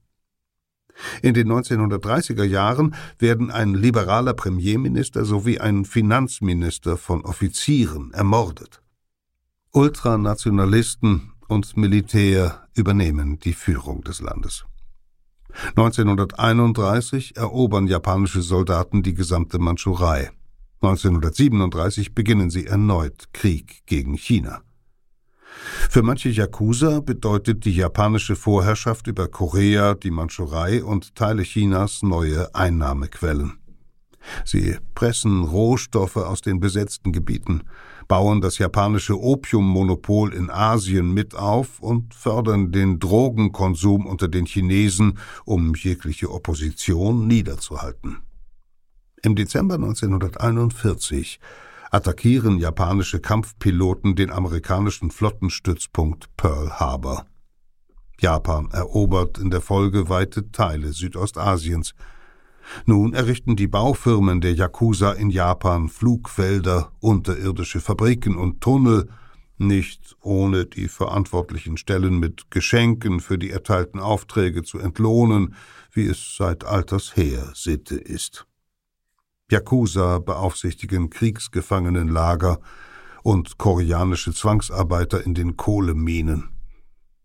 [1.20, 8.82] In den 1930er Jahren werden ein liberaler Premierminister sowie ein Finanzminister von Offizieren ermordet.
[9.72, 14.64] Ultranationalisten und Militär übernehmen die Führung des Landes.
[15.76, 20.30] 1931 erobern japanische Soldaten die gesamte Mandschurei.
[20.80, 24.62] 1937 beginnen sie erneut Krieg gegen China.
[25.90, 32.54] Für manche Yakuza bedeutet die japanische Vorherrschaft über Korea, die Mandschurei und Teile Chinas neue
[32.54, 33.58] Einnahmequellen.
[34.44, 37.64] Sie pressen Rohstoffe aus den besetzten Gebieten,
[38.12, 45.18] bauen das japanische Opiummonopol in Asien mit auf und fördern den Drogenkonsum unter den Chinesen,
[45.46, 48.18] um jegliche Opposition niederzuhalten.
[49.22, 51.40] Im Dezember 1941
[51.90, 57.24] attackieren japanische Kampfpiloten den amerikanischen Flottenstützpunkt Pearl Harbor.
[58.20, 61.94] Japan erobert in der Folge weite Teile Südostasiens.
[62.86, 69.08] Nun errichten die Baufirmen der Yakuza in Japan Flugfelder, unterirdische Fabriken und Tunnel,
[69.58, 75.54] nicht ohne die verantwortlichen Stellen mit Geschenken für die erteilten Aufträge zu entlohnen,
[75.92, 78.46] wie es seit alters her Sitte ist.
[79.50, 82.58] Yakuza beaufsichtigen Kriegsgefangenenlager
[83.22, 86.48] und koreanische Zwangsarbeiter in den Kohleminen.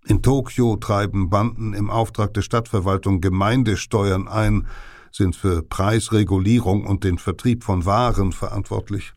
[0.06, 4.68] In Tokio treiben Banden im Auftrag der Stadtverwaltung Gemeindesteuern ein,
[5.12, 9.14] sind für Preisregulierung und den Vertrieb von Waren verantwortlich.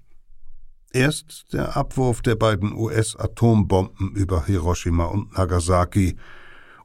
[0.92, 6.16] Erst der Abwurf der beiden US-Atombomben über Hiroshima und Nagasaki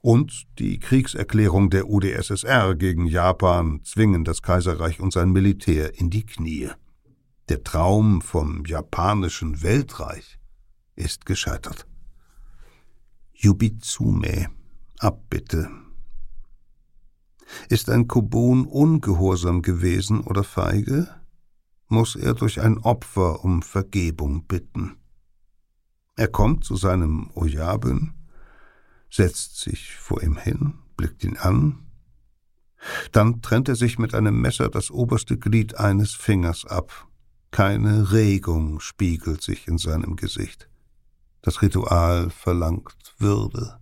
[0.02, 6.26] und die Kriegserklärung der UdSSR gegen Japan zwingen das Kaiserreich und sein Militär in die
[6.26, 6.70] Knie.
[7.50, 10.38] Der Traum vom japanischen Weltreich
[10.96, 11.88] ist gescheitert.
[13.34, 14.50] Yubitsume,
[15.00, 15.70] Abbitte.
[17.70, 21.08] Ist ein Kobun ungehorsam gewesen oder feige?
[21.88, 24.98] muss er durch ein Opfer um Vergebung bitten.
[26.15, 28.13] Er kommt zu seinem Oyaben,
[29.10, 31.86] setzt sich vor ihm hin, blickt ihn an,
[33.12, 37.08] dann trennt er sich mit einem Messer das oberste Glied eines Fingers ab.
[37.52, 40.70] Keine Regung spiegelt sich in seinem Gesicht.
[41.41, 43.80] Das Ritual verlangt Würde.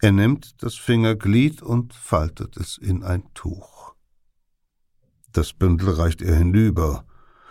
[0.00, 3.94] Er nimmt das Fingerglied und faltet es in ein Tuch.
[5.32, 7.06] Das Bündel reicht er hinüber,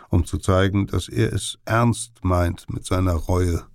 [0.09, 3.65] um zu zeigen, dass er es ernst meint mit seiner Reue.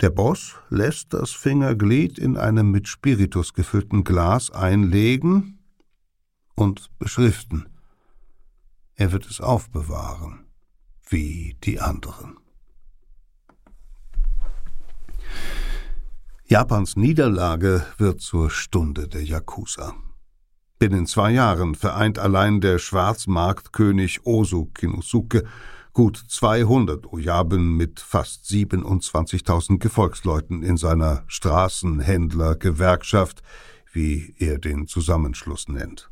[0.00, 5.58] Der Boss lässt das Fingerglied in einem mit Spiritus gefüllten Glas einlegen
[6.54, 7.68] und beschriften.
[8.94, 10.46] Er wird es aufbewahren,
[11.08, 12.38] wie die anderen.
[16.52, 19.94] Japans Niederlage wird zur Stunde der Yakuza.
[20.78, 25.44] Binnen zwei Jahren vereint allein der Schwarzmarktkönig Osu Kinosuke
[25.94, 33.42] gut 200 Oyaben mit fast 27.000 Gefolgsleuten in seiner Straßenhändler-Gewerkschaft,
[33.90, 36.10] wie er den Zusammenschluss nennt.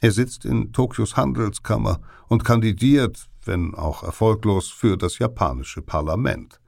[0.00, 6.58] Er sitzt in Tokios Handelskammer und kandidiert, wenn auch erfolglos, für das japanische Parlament.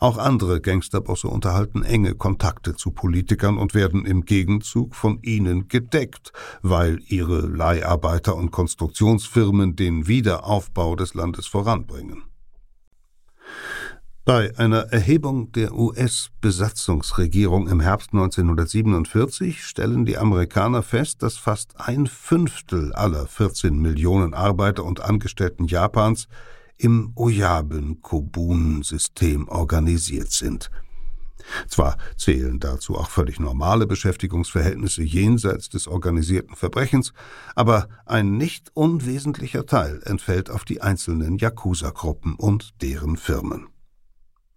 [0.00, 6.32] Auch andere Gangsterbosse unterhalten enge Kontakte zu Politikern und werden im Gegenzug von ihnen gedeckt,
[6.62, 12.24] weil ihre Leiharbeiter und Konstruktionsfirmen den Wiederaufbau des Landes voranbringen.
[14.26, 22.06] Bei einer Erhebung der US-Besatzungsregierung im Herbst 1947 stellen die Amerikaner fest, dass fast ein
[22.06, 26.26] Fünftel aller 14 Millionen Arbeiter und Angestellten Japans
[26.76, 30.70] im Oyaben-Kobun-System organisiert sind.
[31.68, 37.12] Zwar zählen dazu auch völlig normale Beschäftigungsverhältnisse jenseits des organisierten Verbrechens,
[37.54, 43.68] aber ein nicht unwesentlicher Teil entfällt auf die einzelnen Yakuza-Gruppen und deren Firmen.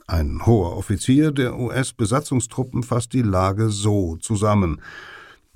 [0.08, 4.82] Ein hoher Offizier der US-Besatzungstruppen fasst die Lage so zusammen.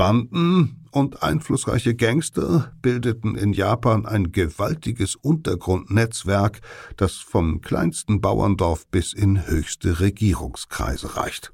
[0.01, 6.61] Banden und einflussreiche Gangster bildeten in Japan ein gewaltiges Untergrundnetzwerk,
[6.97, 11.53] das vom kleinsten Bauerndorf bis in höchste Regierungskreise reicht.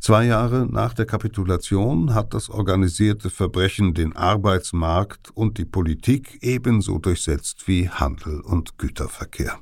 [0.00, 6.98] Zwei Jahre nach der Kapitulation hat das organisierte Verbrechen den Arbeitsmarkt und die Politik ebenso
[6.98, 9.58] durchsetzt wie Handel und Güterverkehr.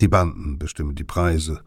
[0.00, 1.62] Die Banden bestimmen die Preise,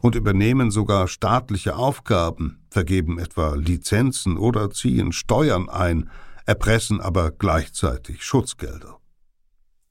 [0.00, 6.10] und übernehmen sogar staatliche Aufgaben, vergeben etwa Lizenzen oder ziehen Steuern ein,
[6.44, 8.98] erpressen aber gleichzeitig Schutzgelder.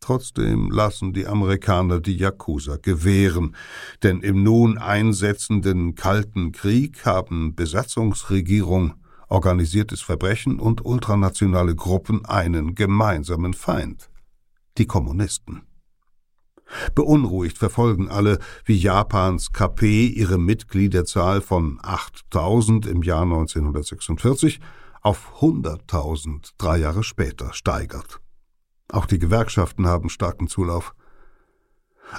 [0.02, 3.56] Trotzdem lassen die Amerikaner die Yakuza gewähren,
[4.04, 8.96] denn im nun einsetzenden Kalten Krieg haben Besatzungsregierung,
[9.30, 14.10] organisiertes Verbrechen und ultranationale Gruppen einen gemeinsamen Feind
[14.78, 15.62] die Kommunisten.
[16.96, 24.60] Beunruhigt verfolgen alle, wie Japans KP ihre Mitgliederzahl von 8000 im Jahr 1946
[25.02, 28.20] auf 100.000 drei Jahre später steigert.
[28.90, 30.94] Auch die Gewerkschaften haben starken Zulauf.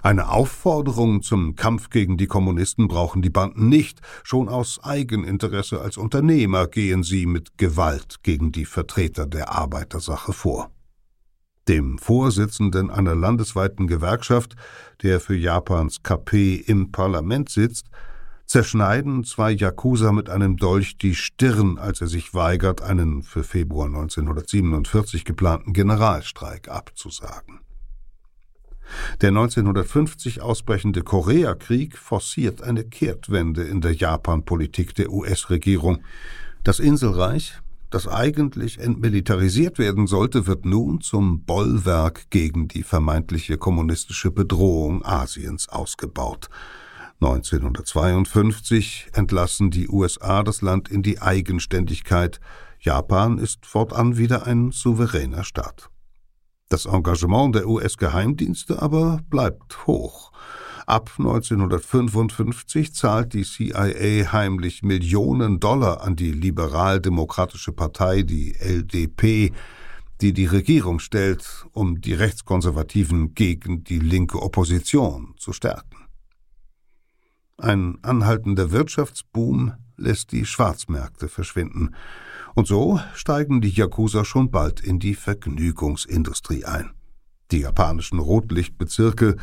[0.02, 5.96] Eine Aufforderung zum Kampf gegen die Kommunisten brauchen die Banden nicht, schon aus Eigeninteresse als
[5.96, 10.73] Unternehmer gehen sie mit Gewalt gegen die Vertreter der Arbeitersache vor
[11.68, 14.54] dem Vorsitzenden einer landesweiten Gewerkschaft,
[15.02, 17.86] der für Japans KP im Parlament sitzt,
[18.46, 23.86] zerschneiden zwei Yakuza mit einem Dolch die Stirn, als er sich weigert, einen für Februar
[23.86, 27.60] 1947 geplanten Generalstreik abzusagen.
[29.22, 36.02] Der 1950 ausbrechende Koreakrieg forciert eine Kehrtwende in der Japanpolitik der US-Regierung.
[36.64, 37.60] Das Inselreich,
[37.94, 45.68] das eigentlich entmilitarisiert werden sollte, wird nun zum Bollwerk gegen die vermeintliche kommunistische Bedrohung Asiens
[45.68, 46.48] ausgebaut.
[47.20, 52.40] 1952 entlassen die USA das Land in die Eigenständigkeit.
[52.80, 55.88] Japan ist fortan wieder ein souveräner Staat.
[56.68, 60.32] Das Engagement der US-Geheimdienste aber bleibt hoch.
[60.86, 69.52] Ab 1955 zahlt die CIA heimlich Millionen Dollar an die liberal-demokratische Partei, die LDP,
[70.20, 76.04] die die Regierung stellt, um die Rechtskonservativen gegen die linke Opposition zu stärken.
[77.56, 81.94] Ein anhaltender Wirtschaftsboom lässt die Schwarzmärkte verschwinden,
[82.54, 86.90] und so steigen die Yakuza schon bald in die Vergnügungsindustrie ein.
[87.50, 89.36] Die japanischen Rotlichtbezirke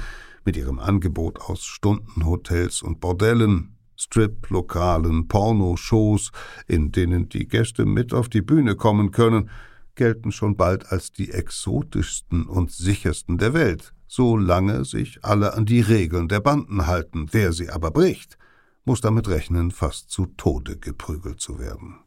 [0.45, 6.31] mit ihrem Angebot aus Stundenhotels und Bordellen, Strip-Lokalen, Pornoshows,
[6.67, 9.49] in denen die Gäste mit auf die Bühne kommen können,
[9.95, 15.81] gelten schon bald als die exotischsten und sichersten der Welt, solange sich alle an die
[15.81, 17.27] Regeln der Banden halten.
[17.31, 18.37] Wer sie aber bricht,
[18.83, 21.99] muss damit rechnen, fast zu Tode geprügelt zu werden.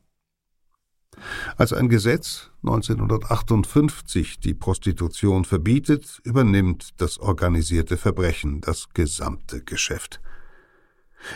[1.56, 10.20] Als ein Gesetz 1958 die Prostitution verbietet, übernimmt das organisierte Verbrechen das gesamte Geschäft.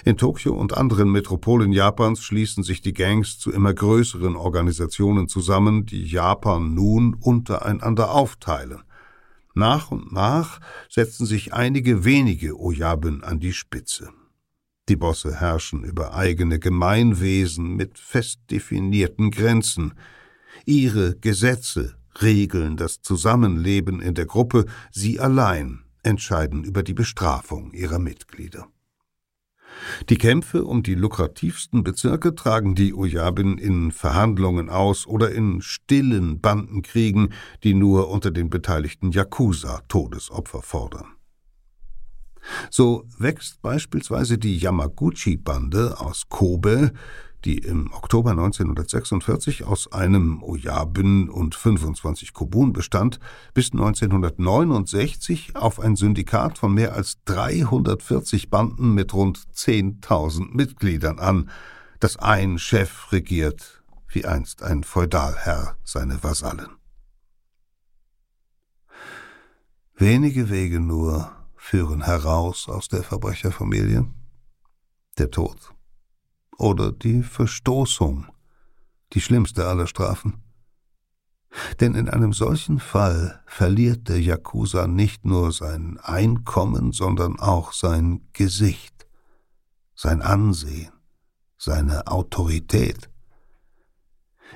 [0.05, 5.87] In Tokio und anderen Metropolen Japans schließen sich die Gangs zu immer größeren Organisationen zusammen,
[5.87, 8.83] die Japan nun untereinander aufteilen.
[9.55, 14.11] Nach und nach setzen sich einige wenige Oyaben an die Spitze.
[14.89, 19.93] Die Bosse herrschen über eigene Gemeinwesen mit fest definierten Grenzen.
[20.65, 27.99] Ihre Gesetze regeln das Zusammenleben in der Gruppe, sie allein entscheiden über die Bestrafung ihrer
[27.99, 28.67] Mitglieder.
[30.09, 36.41] Die Kämpfe um die lukrativsten Bezirke tragen die Ojabin in Verhandlungen aus oder in stillen
[36.41, 37.33] Bandenkriegen,
[37.63, 41.18] die nur unter den beteiligten Yakuza Todesopfer fordern.
[42.71, 46.93] So wächst beispielsweise die Yamaguchi-Bande aus Kobe,
[47.45, 53.21] die im Oktober 1946 aus einem Oyabin und 25 Kobun bestand,
[53.55, 61.51] bis 1969 auf ein Syndikat von mehr als 340 Banden mit rund 10.000 Mitgliedern an,
[62.01, 66.71] das ein Chef regiert, wie einst ein Feudalherr seine Vasallen.
[69.97, 74.07] Wenige Wege nur führen heraus aus der Verbrecherfamilie.
[75.19, 75.75] Der Tod
[76.57, 78.27] oder die Verstoßung,
[79.13, 80.43] die schlimmste aller Strafen.
[81.81, 88.29] Denn in einem solchen Fall verliert der Yakuza nicht nur sein Einkommen, sondern auch sein
[88.33, 89.07] Gesicht,
[89.95, 90.93] sein Ansehen,
[91.57, 93.09] seine Autorität.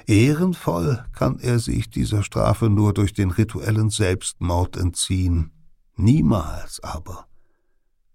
[0.06, 5.52] Ehrenvoll kann er sich dieser Strafe nur durch den rituellen Selbstmord entziehen,
[5.96, 7.26] niemals aber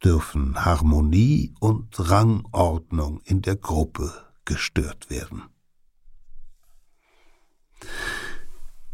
[0.04, 4.14] dürfen Harmonie und Rangordnung in der Gruppe
[4.46, 5.44] gestört werden.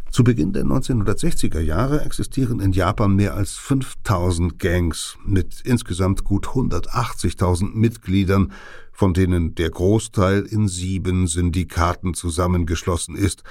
[0.10, 6.50] Zu Beginn der 1960er Jahre existieren in Japan mehr als 5000 Gangs mit insgesamt gut
[6.50, 8.52] 180.000 Mitgliedern,
[8.92, 13.44] von denen der Großteil in sieben Syndikaten zusammengeschlossen ist.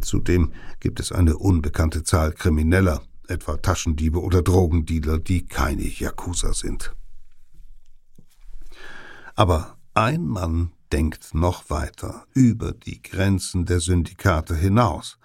[0.00, 6.94] Zudem gibt es eine unbekannte Zahl Krimineller etwa Taschendiebe oder Drogendealer, die keine Yakuza sind.
[9.34, 15.18] Aber ein Mann denkt noch weiter, über die Grenzen der Syndikate hinaus.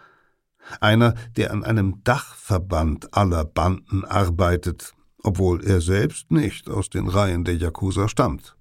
[0.79, 7.43] Einer, der an einem Dachverband aller Banden arbeitet, obwohl er selbst nicht aus den Reihen
[7.43, 8.55] der Yakuza stammt.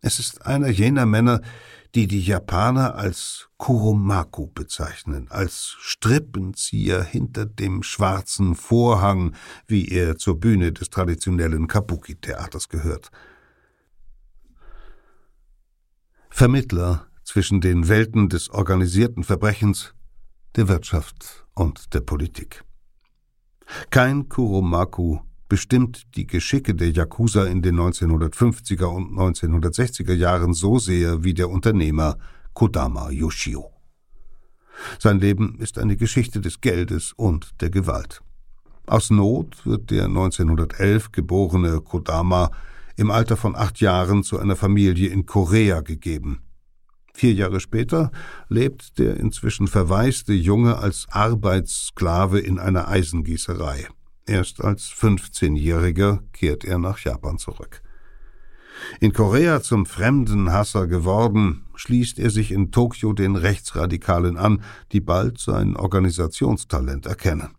[0.00, 1.40] Es ist einer jener Männer,
[1.94, 9.34] die die Japaner als Kuromaku bezeichnen, als Strippenzieher hinter dem schwarzen Vorhang,
[9.66, 13.10] wie er zur Bühne des traditionellen Kabuki-Theaters gehört.
[16.30, 19.94] Vermittler zwischen den Welten des organisierten Verbrechens,
[20.56, 22.64] der Wirtschaft und der Politik.
[23.90, 31.24] Kein Kuromaku bestimmt die Geschicke der Yakuza in den 1950er und 1960er Jahren so sehr
[31.24, 32.18] wie der Unternehmer
[32.52, 33.70] Kodama Yoshio.
[34.98, 38.22] Sein Leben ist eine Geschichte des Geldes und der Gewalt.
[38.86, 42.50] Aus Not wird der 1911 geborene Kodama
[42.96, 46.42] im Alter von acht Jahren zu einer Familie in Korea gegeben.
[47.12, 48.10] Vier Jahre später
[48.48, 53.88] lebt der inzwischen verwaiste Junge als Arbeitssklave in einer Eisengießerei.
[54.28, 57.82] Erst als 15-Jähriger kehrt er nach Japan zurück.
[59.00, 64.62] In Korea zum Fremdenhasser geworden, schließt er sich in Tokio den Rechtsradikalen an,
[64.92, 67.57] die bald sein Organisationstalent erkennen.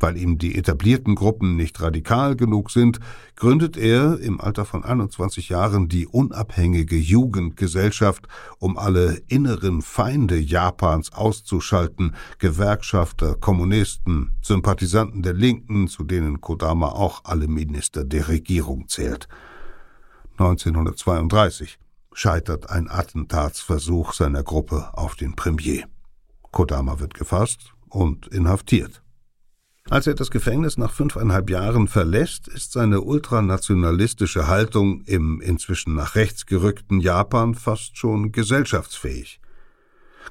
[0.00, 3.00] Weil ihm die etablierten Gruppen nicht radikal genug sind,
[3.36, 8.26] gründet er im Alter von 21 Jahren die unabhängige Jugendgesellschaft,
[8.58, 17.24] um alle inneren Feinde Japans auszuschalten, Gewerkschafter, Kommunisten, Sympathisanten der Linken, zu denen Kodama auch
[17.24, 19.28] alle Minister der Regierung zählt.
[20.38, 21.78] 1932
[22.14, 25.84] scheitert ein Attentatsversuch seiner Gruppe auf den Premier.
[26.50, 29.02] Kodama wird gefasst und inhaftiert.
[29.88, 36.14] Als er das Gefängnis nach fünfeinhalb Jahren verlässt, ist seine ultranationalistische Haltung im inzwischen nach
[36.14, 39.40] rechts gerückten Japan fast schon gesellschaftsfähig.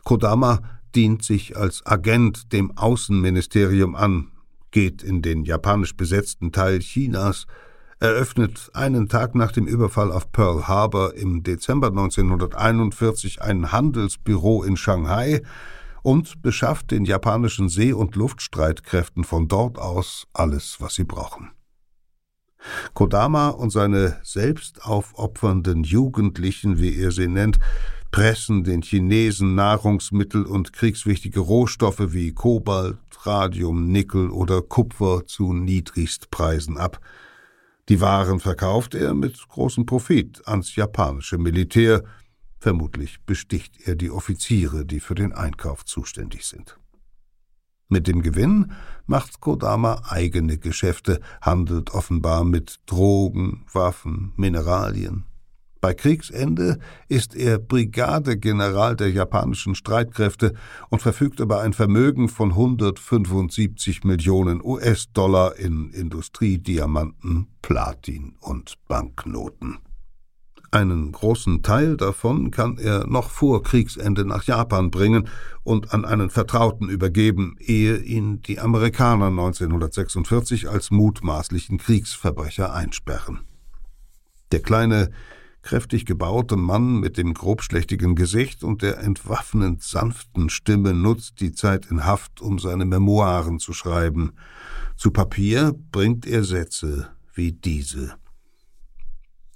[0.03, 0.61] Kodama
[0.95, 4.31] dient sich als Agent dem Außenministerium an,
[4.71, 7.45] geht in den japanisch besetzten Teil Chinas,
[7.99, 14.77] eröffnet einen Tag nach dem Überfall auf Pearl Harbor im Dezember 1941 ein Handelsbüro in
[14.77, 15.41] Shanghai
[16.01, 21.51] und beschafft den japanischen See- und Luftstreitkräften von dort aus alles, was sie brauchen.
[22.93, 27.59] Kodama und seine selbstaufopfernden Jugendlichen, wie er sie nennt,
[28.11, 36.77] pressen den Chinesen Nahrungsmittel und kriegswichtige Rohstoffe wie Kobalt, Radium, Nickel oder Kupfer zu Niedrigstpreisen
[36.77, 36.99] ab.
[37.87, 42.03] Die Waren verkauft er mit großem Profit ans japanische Militär,
[42.59, 46.79] vermutlich besticht er die Offiziere, die für den Einkauf zuständig sind.
[47.87, 48.71] Mit dem Gewinn
[49.07, 55.25] macht Kodama eigene Geschäfte, handelt offenbar mit Drogen, Waffen, Mineralien.
[55.81, 60.53] Bei Kriegsende ist er Brigadegeneral der japanischen Streitkräfte
[60.89, 69.79] und verfügt über ein Vermögen von 175 Millionen US-Dollar in Industriediamanten, Platin und Banknoten.
[70.71, 75.27] Einen großen Teil davon kann er noch vor Kriegsende nach Japan bringen
[75.63, 83.39] und an einen Vertrauten übergeben, ehe ihn die Amerikaner 1946 als mutmaßlichen Kriegsverbrecher einsperren.
[84.51, 85.09] Der kleine,
[85.63, 91.87] kräftig gebaute Mann mit dem grobschlächtigen Gesicht und der entwaffnend sanften Stimme nutzt die Zeit
[91.87, 94.33] in Haft, um seine Memoiren zu schreiben.
[94.95, 98.18] Zu Papier bringt er Sätze wie diese.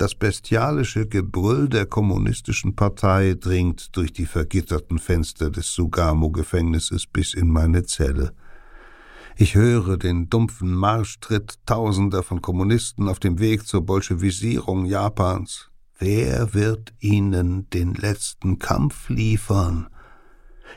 [0.03, 7.47] Das bestialische Gebrüll der kommunistischen Partei dringt durch die vergitterten Fenster des Sugamo-Gefängnisses bis in
[7.47, 8.33] meine Zelle.
[9.37, 15.69] Ich höre den dumpfen Marschtritt tausender von Kommunisten auf dem Weg zur Bolschewisierung Japans.
[15.97, 19.87] Wer wird ihnen den letzten Kampf liefern?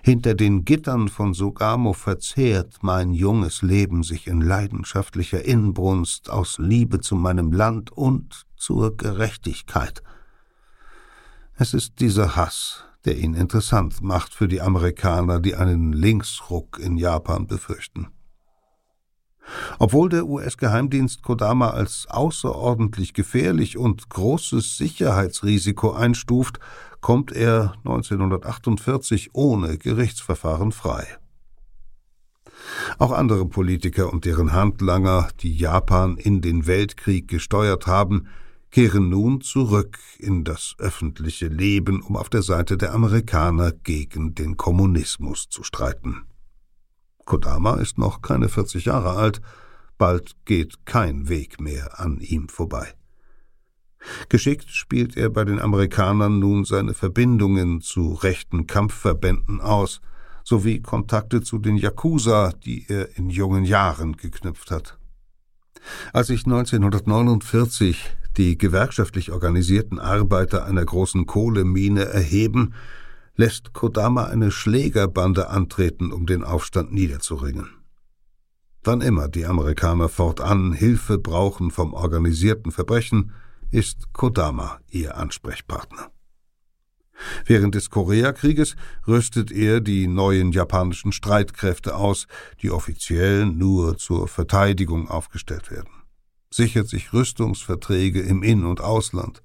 [0.05, 7.01] Hinter den Gittern von Sugamo verzehrt mein junges Leben sich in leidenschaftlicher Inbrunst aus Liebe
[7.01, 10.03] zu meinem Land und zur Gerechtigkeit.
[11.57, 16.97] Es ist dieser Hass, der ihn interessant macht für die Amerikaner, die einen Linksruck in
[16.97, 18.09] Japan befürchten.
[19.79, 26.59] Obwohl der US-Geheimdienst Kodama als außerordentlich gefährlich und großes Sicherheitsrisiko einstuft,
[27.01, 31.07] kommt er 1948 ohne Gerichtsverfahren frei.
[32.99, 38.27] Auch andere Politiker und deren Handlanger, die Japan in den Weltkrieg gesteuert haben,
[38.71, 44.57] kehren nun zurück in das öffentliche Leben, um auf der Seite der Amerikaner gegen den
[44.57, 46.25] Kommunismus zu streiten.
[47.25, 49.41] Kodama ist noch keine 40 Jahre alt,
[49.99, 52.95] bald geht kein Weg mehr an ihm vorbei.
[54.29, 60.01] Geschickt spielt er bei den Amerikanern nun seine Verbindungen zu rechten Kampfverbänden aus,
[60.45, 64.97] sowie Kontakte zu den Yakuza, die er in jungen Jahren geknüpft hat.
[66.13, 72.75] Als sich 1949 die gewerkschaftlich organisierten Arbeiter einer großen Kohlemine erheben,
[73.37, 77.69] lässt Kodama eine Schlägerbande antreten, um den Aufstand niederzuringen.
[78.83, 83.33] Wann immer die Amerikaner fortan Hilfe brauchen vom organisierten Verbrechen,
[83.71, 86.11] ist Kodama ihr Ansprechpartner.
[87.45, 88.77] Während des Koreakrieges
[89.07, 92.27] rüstet er die neuen japanischen Streitkräfte aus,
[92.63, 95.91] die offiziell nur zur Verteidigung aufgestellt werden,
[96.57, 99.43] sichert sich Rüstungsverträge im In- und Ausland,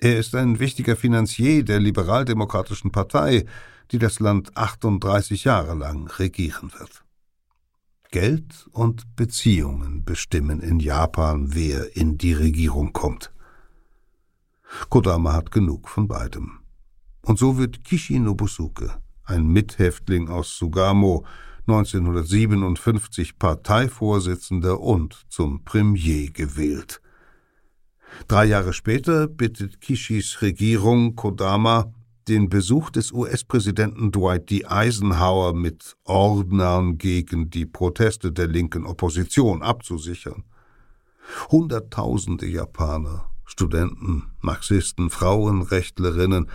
[0.00, 3.46] er ist ein wichtiger Finanzier der liberaldemokratischen Partei,
[3.90, 7.04] die das Land 38 Jahre lang regieren wird.
[8.10, 13.32] Geld und Beziehungen bestimmen in Japan, wer in die Regierung kommt.
[14.88, 16.60] Kodama hat genug von beidem.
[17.22, 18.94] Und so wird Kishi Nobusuke,
[19.24, 21.26] ein Mithäftling aus Sugamo,
[21.68, 27.02] 1957 Parteivorsitzender und zum Premier gewählt.
[28.26, 31.92] Drei Jahre später bittet Kishis Regierung Kodama,
[32.26, 34.64] den Besuch des US-Präsidenten Dwight D.
[34.64, 40.44] Eisenhower mit Ordnern gegen die Proteste der linken Opposition abzusichern.
[41.50, 46.48] Hunderttausende Japaner, Studenten, Marxisten, Frauenrechtlerinnen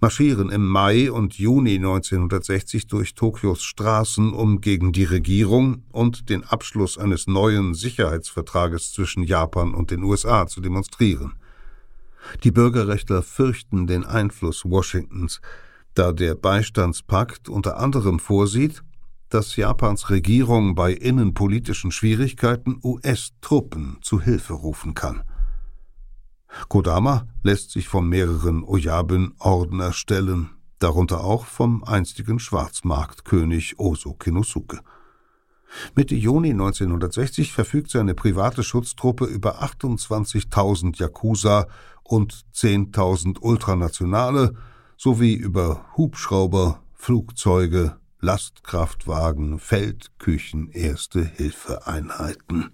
[0.00, 6.44] marschieren im Mai und Juni 1960 durch Tokios Straßen, um gegen die Regierung und den
[6.44, 11.34] Abschluss eines neuen Sicherheitsvertrages zwischen Japan und den USA zu demonstrieren.
[12.44, 15.40] Die Bürgerrechtler fürchten den Einfluss Washingtons,
[15.94, 18.82] da der Beistandspakt unter anderem vorsieht,
[19.28, 25.22] dass Japans Regierung bei innenpolitischen Schwierigkeiten US-Truppen zu Hilfe rufen kann.
[26.68, 34.80] Kodama lässt sich von mehreren Oyabun-Orden erstellen, darunter auch vom einstigen Schwarzmarktkönig Oso Kinosuke.
[35.94, 41.66] Mitte Juni 1960 verfügt seine private Schutztruppe über 28.000 Yakuza
[42.02, 44.54] und 10.000 Ultranationale
[44.96, 52.72] sowie über Hubschrauber, Flugzeuge, Lastkraftwagen, Feldküchen, Erste-Hilfe-Einheiten.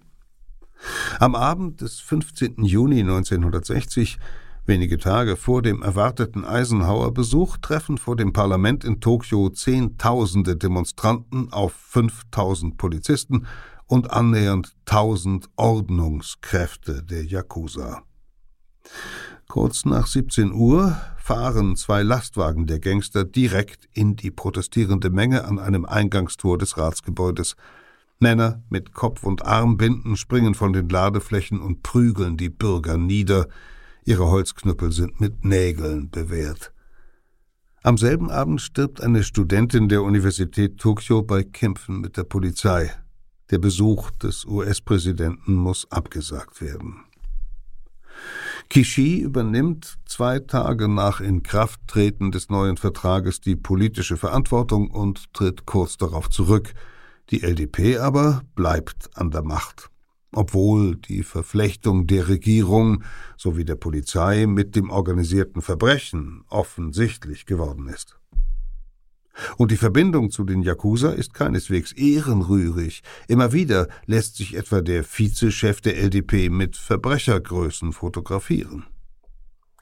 [1.19, 2.65] Am Abend des 15.
[2.65, 4.19] Juni 1960,
[4.67, 11.73] wenige Tage vor dem erwarteten Eisenhower-Besuch, treffen vor dem Parlament in Tokio Zehntausende Demonstranten auf
[11.73, 13.47] 5000 Polizisten
[13.87, 18.03] und annähernd 1000 Ordnungskräfte der Yakuza.
[19.49, 25.59] Kurz nach 17 Uhr fahren zwei Lastwagen der Gangster direkt in die protestierende Menge an
[25.59, 27.57] einem Eingangstor des Ratsgebäudes.
[28.19, 33.49] Männer mit Kopf- und Armbinden springen von den Ladeflächen und prügeln die Bürger nieder.
[34.05, 36.73] Ihre Holzknüppel sind mit Nägeln bewehrt.
[37.83, 42.91] Am selben Abend stirbt eine Studentin der Universität Tokio bei Kämpfen mit der Polizei.
[43.51, 47.05] Der Besuch des US-Präsidenten muss abgesagt werden.
[48.69, 55.97] Kishi übernimmt zwei Tage nach Inkrafttreten des neuen Vertrages die politische Verantwortung und tritt kurz
[55.97, 56.75] darauf zurück.
[57.31, 59.91] Die LDP aber bleibt an der Macht,
[60.31, 63.03] obwohl die Verflechtung der Regierung
[63.37, 68.17] sowie der Polizei mit dem organisierten Verbrechen offensichtlich geworden ist.
[69.57, 73.03] Und die Verbindung zu den Yakuza ist keineswegs ehrenrührig.
[73.29, 78.87] Immer wieder lässt sich etwa der Vizechef der LDP mit Verbrechergrößen fotografieren.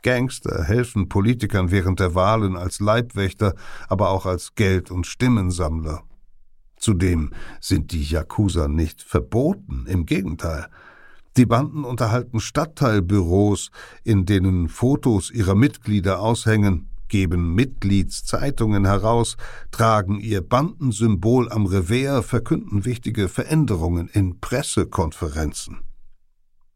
[0.03, 3.55] Gangster helfen Politikern während der Wahlen als Leibwächter,
[3.89, 6.03] aber auch als Geld- und Stimmensammler.
[6.85, 7.31] Zudem
[7.63, 10.67] sind die Yakuza nicht verboten, im Gegenteil.
[11.39, 13.71] Die Banden unterhalten Stadtteilbüros,
[14.03, 19.39] in denen Fotos ihrer Mitglieder aushängen, geben Mitgliedszeitungen heraus,
[19.71, 25.79] tragen ihr Bandensymbol am Revers, verkünden wichtige Veränderungen in Pressekonferenzen.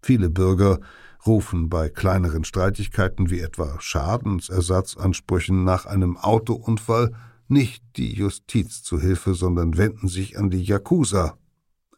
[0.01, 0.79] Viele Bürger
[1.27, 7.13] rufen bei kleineren Streitigkeiten wie etwa Schadensersatzansprüchen nach einem Autounfall
[7.51, 11.39] nicht die Justiz zu Hilfe, sondern wenden sich an die Yakuza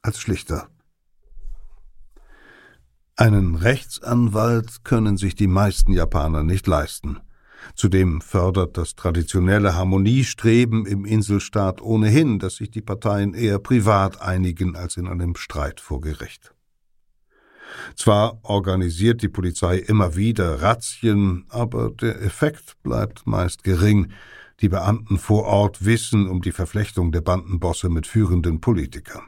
[0.03, 0.69] als Schlichter.
[3.17, 7.19] Einen Rechtsanwalt können sich die meisten Japaner nicht leisten.
[7.75, 14.77] Zudem fördert das traditionelle Harmoniestreben im Inselstaat ohnehin, dass sich die Parteien eher privat einigen
[14.77, 16.55] als in einem Streit vor Gericht.
[17.95, 24.13] Zwar organisiert die Polizei immer wieder Razzien, aber der Effekt bleibt meist gering.
[24.61, 29.23] Die Beamten vor Ort wissen um die Verflechtung der Bandenbosse mit führenden Politikern.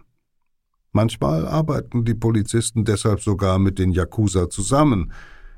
[0.92, 5.12] Manchmal arbeiten die Polizisten deshalb sogar mit den Yakuza zusammen,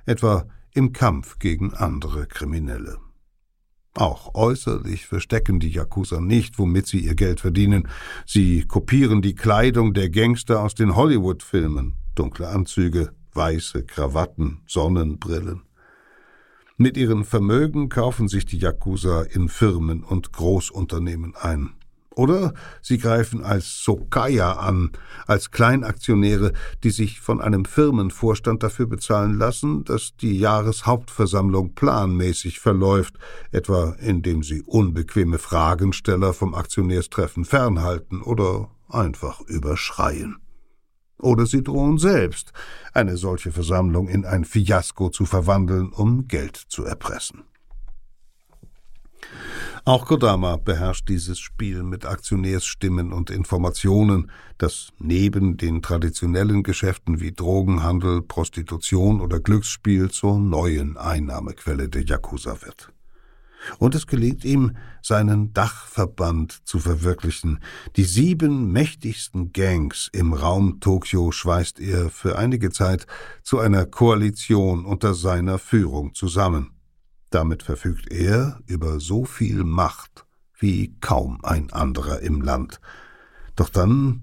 [0.07, 2.99] etwa im Kampf gegen andere Kriminelle.
[3.97, 7.89] Auch äußerlich verstecken die Yakuza nicht, womit sie ihr Geld verdienen.
[8.27, 11.95] Sie kopieren die Kleidung der Gangster aus den Hollywood-Filmen.
[12.15, 15.63] Dunkle Anzüge, weiße Krawatten, Sonnenbrillen.
[16.77, 21.75] Mit ihren Vermögen kaufen sich die Yakuza in Firmen und Großunternehmen ein.
[22.17, 22.53] Oder
[22.83, 24.91] sie greifen als Sokaya an,
[25.29, 26.53] als Kleinaktionäre,
[26.83, 33.19] die sich von einem Firmenvorstand dafür bezahlen lassen, dass die Jahreshauptversammlung planmäßig verläuft,
[33.53, 40.44] etwa indem sie unbequeme Fragensteller vom Aktionärstreffen fernhalten oder einfach überschreien.
[41.25, 42.53] Oder sie drohen selbst,
[42.93, 47.45] eine solche Versammlung in ein Fiasko zu verwandeln, um Geld zu erpressen.
[49.87, 57.33] Auch Kodama beherrscht dieses Spiel mit Aktionärsstimmen und Informationen, das neben den traditionellen Geschäften wie
[57.33, 62.94] Drogenhandel, Prostitution oder Glücksspiel zur neuen Einnahmequelle der Yakuza wird.
[63.79, 67.61] Und es gelingt ihm, seinen Dachverband zu verwirklichen.
[67.97, 73.07] Die sieben mächtigsten Gangs im Raum Tokio schweißt er für einige Zeit
[73.43, 76.71] zu einer Koalition unter seiner Führung zusammen.
[77.31, 80.25] Damit verfügt er über so viel Macht
[80.59, 82.81] wie kaum ein anderer im Land.
[83.57, 84.23] Doch dann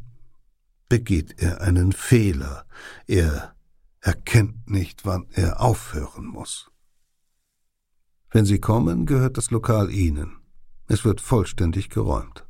[0.89, 2.65] begeht er einen Fehler.
[3.07, 3.53] Er
[3.99, 6.70] erkennt nicht, wann er aufhören muss.
[8.32, 10.38] Wenn Sie kommen, gehört das Lokal Ihnen.
[10.88, 12.45] Es wird vollständig geräumt.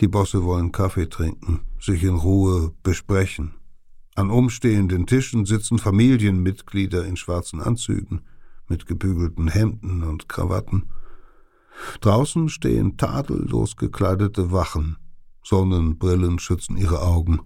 [0.00, 3.54] Die Bosse wollen Kaffee trinken, sich in Ruhe besprechen.
[4.16, 8.22] An umstehenden Tischen sitzen Familienmitglieder in schwarzen Anzügen
[8.66, 10.86] mit gebügelten Hemden und Krawatten.
[12.00, 14.96] Draußen stehen tadellos gekleidete Wachen,
[15.44, 17.40] Sonnenbrillen schützen ihre Augen.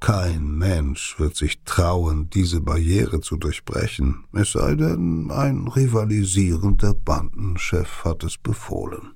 [0.00, 8.04] Kein Mensch wird sich trauen, diese Barriere zu durchbrechen, es sei denn, ein rivalisierender Bandenchef
[8.04, 9.14] hat es befohlen.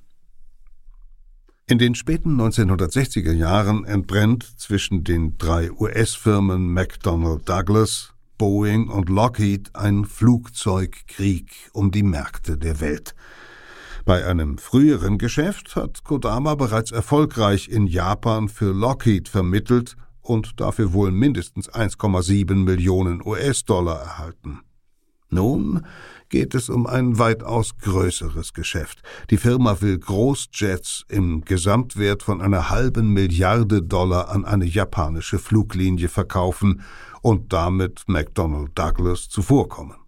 [1.65, 9.75] In den späten 1960er Jahren entbrennt zwischen den drei US-Firmen McDonnell Douglas, Boeing und Lockheed
[9.75, 13.15] ein Flugzeugkrieg um die Märkte der Welt.
[14.05, 20.93] Bei einem früheren Geschäft hat Kodama bereits erfolgreich in Japan für Lockheed vermittelt und dafür
[20.93, 24.61] wohl mindestens 1,7 Millionen US-Dollar erhalten.
[25.29, 25.85] Nun
[26.29, 29.01] geht es um ein weitaus größeres Geschäft.
[29.29, 36.09] Die Firma will Großjets im Gesamtwert von einer halben Milliarde Dollar an eine japanische Fluglinie
[36.09, 36.81] verkaufen
[37.21, 40.04] und damit McDonnell Douglas zuvorkommen.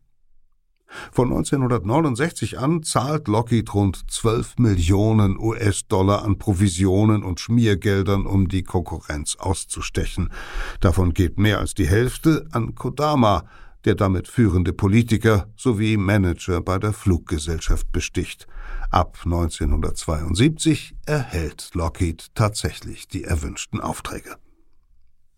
[1.12, 8.64] Von 1969 an zahlt Lockheed rund 12 Millionen US-Dollar an Provisionen und Schmiergeldern, um die
[8.64, 10.32] Konkurrenz auszustechen.
[10.80, 13.44] Davon geht mehr als die Hälfte an Kodama,
[13.86, 18.48] der damit führende Politiker sowie Manager bei der Fluggesellschaft besticht.
[18.90, 24.36] Ab 1972 erhält Lockheed tatsächlich die erwünschten Aufträge.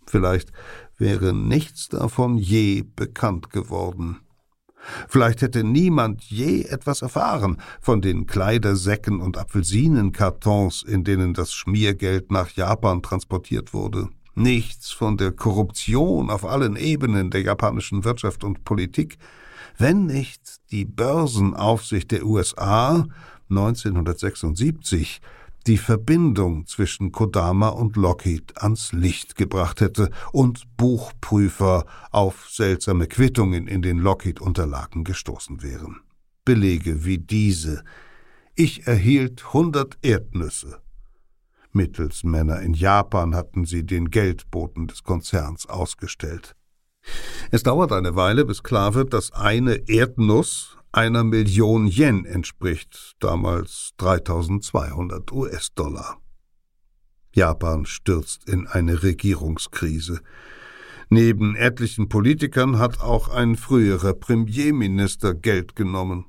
[0.05, 0.51] Vielleicht
[0.97, 4.17] wäre nichts davon je bekannt geworden.
[5.07, 12.31] Vielleicht hätte niemand je etwas erfahren von den Kleidersäcken und Apfelsinenkartons, in denen das Schmiergeld
[12.31, 14.09] nach Japan transportiert wurde.
[14.35, 19.17] Nichts von der Korruption auf allen Ebenen der japanischen Wirtschaft und Politik,
[19.77, 23.05] wenn nicht die Börsenaufsicht der USA
[23.49, 25.21] 1976
[25.67, 33.67] die Verbindung zwischen Kodama und Lockheed ans Licht gebracht hätte und Buchprüfer auf seltsame Quittungen
[33.67, 36.01] in den Lockheed-Unterlagen gestoßen wären.
[36.45, 37.83] Belege wie diese.
[38.55, 40.81] Ich erhielt hundert Erdnüsse.
[41.71, 46.55] Mittelsmänner in Japan hatten sie den Geldboten des Konzerns ausgestellt.
[47.51, 53.91] Es dauert eine Weile, bis klar wird, dass eine Erdnuss einer Million Yen entspricht, damals
[53.97, 56.17] 3200 US-Dollar.
[57.33, 60.21] Japan stürzt in eine Regierungskrise.
[61.09, 66.25] Neben etlichen Politikern hat auch ein früherer Premierminister Geld genommen.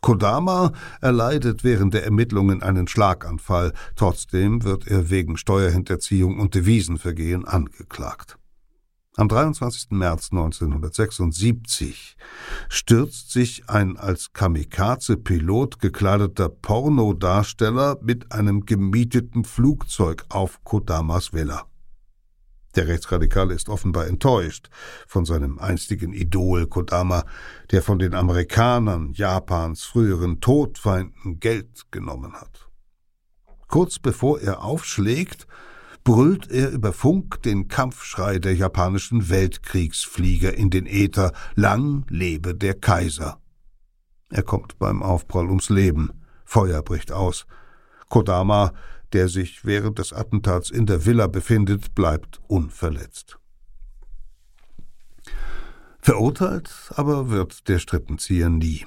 [0.00, 8.38] Kodama erleidet während der Ermittlungen einen Schlaganfall, trotzdem wird er wegen Steuerhinterziehung und Devisenvergehen angeklagt.
[9.18, 9.90] Am 23.
[9.90, 12.16] März 1976
[12.68, 21.66] stürzt sich ein als Kamikaze-Pilot gekleideter Pornodarsteller mit einem gemieteten Flugzeug auf Kodamas Villa.
[22.76, 24.70] Der Rechtsradikale ist offenbar enttäuscht
[25.08, 27.24] von seinem einstigen Idol Kodama,
[27.72, 32.70] der von den Amerikanern, Japans früheren Todfeinden Geld genommen hat.
[33.66, 35.48] Kurz bevor er aufschlägt,
[36.08, 42.72] brüllt er über Funk den Kampfschrei der japanischen Weltkriegsflieger in den Äther Lang lebe der
[42.72, 43.38] Kaiser.
[44.30, 46.12] Er kommt beim Aufprall ums Leben.
[46.46, 47.44] Feuer bricht aus.
[48.08, 48.72] Kodama,
[49.12, 53.38] der sich während des Attentats in der Villa befindet, bleibt unverletzt.
[56.00, 58.86] Verurteilt aber wird der Strippenzieher nie.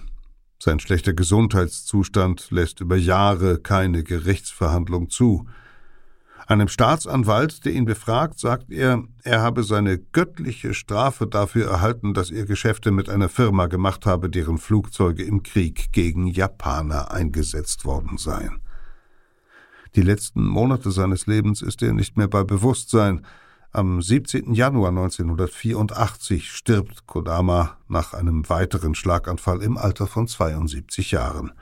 [0.58, 5.46] Sein schlechter Gesundheitszustand lässt über Jahre keine Gerichtsverhandlung zu.
[6.52, 12.30] Einem Staatsanwalt, der ihn befragt, sagt er, er habe seine göttliche Strafe dafür erhalten, dass
[12.30, 18.18] er Geschäfte mit einer Firma gemacht habe, deren Flugzeuge im Krieg gegen Japaner eingesetzt worden
[18.18, 18.60] seien.
[19.96, 23.26] Die letzten Monate seines Lebens ist er nicht mehr bei Bewusstsein.
[23.72, 24.54] Am 17.
[24.54, 31.54] Januar 1984 stirbt Kodama nach einem weiteren Schlaganfall im Alter von 72 Jahren.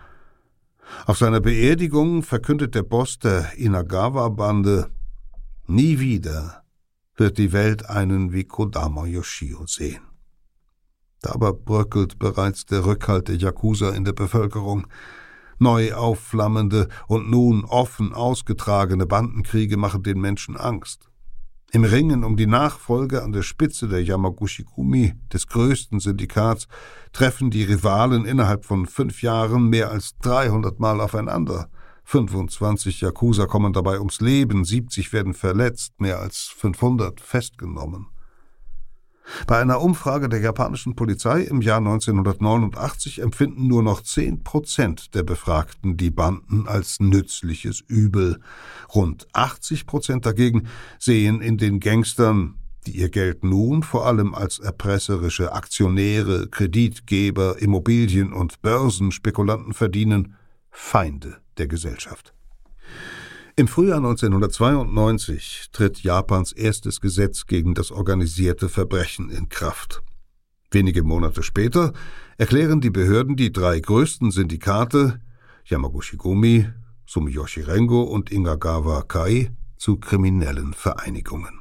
[1.06, 4.90] Auf seiner Beerdigung verkündet der Boss der Inagawa-Bande,
[5.68, 6.64] nie wieder
[7.16, 10.02] wird die Welt einen wie Kodama Yoshio sehen.
[11.22, 14.88] Dabei bröckelt bereits der Rückhalt der Yakuza in der Bevölkerung.
[15.58, 21.09] Neu aufflammende und nun offen ausgetragene Bandenkriege machen den Menschen Angst.
[21.72, 26.68] Im Ringen um die Nachfolge an der Spitze der Yamaguchi-Gumi, des größten Syndikats,
[27.14, 31.70] treffen die Rivalen innerhalb von fünf Jahren mehr als 300 Mal aufeinander.
[32.06, 38.08] 25 Yakuza kommen dabei ums Leben, 70 werden verletzt, mehr als 500 festgenommen.
[39.48, 45.24] Bei einer Umfrage der japanischen Polizei im Jahr 1989 empfinden nur noch 10 Prozent der
[45.24, 48.40] Befragten die Banden als nützliches Übel.
[48.94, 50.68] Rund 80 Prozent dagegen
[50.98, 52.56] sehen in den Gangstern,
[52.86, 60.36] die ihr Geld nun vor allem als erpresserische Aktionäre, Kreditgeber, Immobilien- und Börsenspekulanten verdienen,
[60.72, 62.34] Feinde der Gesellschaft.
[63.60, 70.02] Im Frühjahr 1992 tritt Japans erstes Gesetz gegen das organisierte Verbrechen in Kraft.
[70.72, 71.92] Wenige Monate später
[72.38, 75.20] erklären die Behörden die drei größten Syndikate
[75.66, 76.70] Yamaguchi-gumi,
[77.06, 81.60] Sumiyoshi Rengo und Ingagawa Kai zu kriminellen Vereinigungen.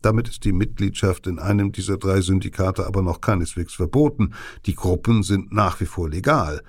[0.00, 4.32] Damit ist die Mitgliedschaft in einem dieser drei Syndikate aber noch keineswegs verboten.
[4.66, 6.62] Die Gruppen sind nach wie vor legal.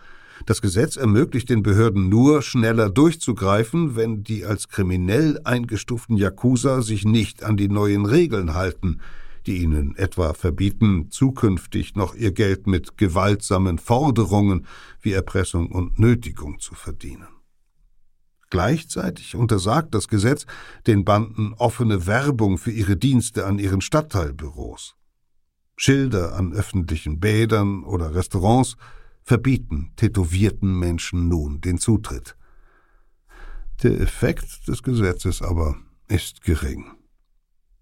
[0.45, 7.05] Das Gesetz ermöglicht den Behörden nur, schneller durchzugreifen, wenn die als kriminell eingestuften Yakuza sich
[7.05, 8.99] nicht an die neuen Regeln halten,
[9.45, 14.65] die ihnen etwa verbieten, zukünftig noch ihr Geld mit gewaltsamen Forderungen
[15.01, 17.27] wie Erpressung und Nötigung zu verdienen.
[18.49, 20.45] Gleichzeitig untersagt das Gesetz
[20.87, 24.95] den Banden offene Werbung für ihre Dienste an ihren Stadtteilbüros.
[25.77, 28.75] Schilder an öffentlichen Bädern oder Restaurants
[29.29, 32.35] verbieten tätowierten Menschen nun den Zutritt.
[33.83, 35.75] Der Effekt des Gesetzes aber
[36.07, 36.85] ist gering.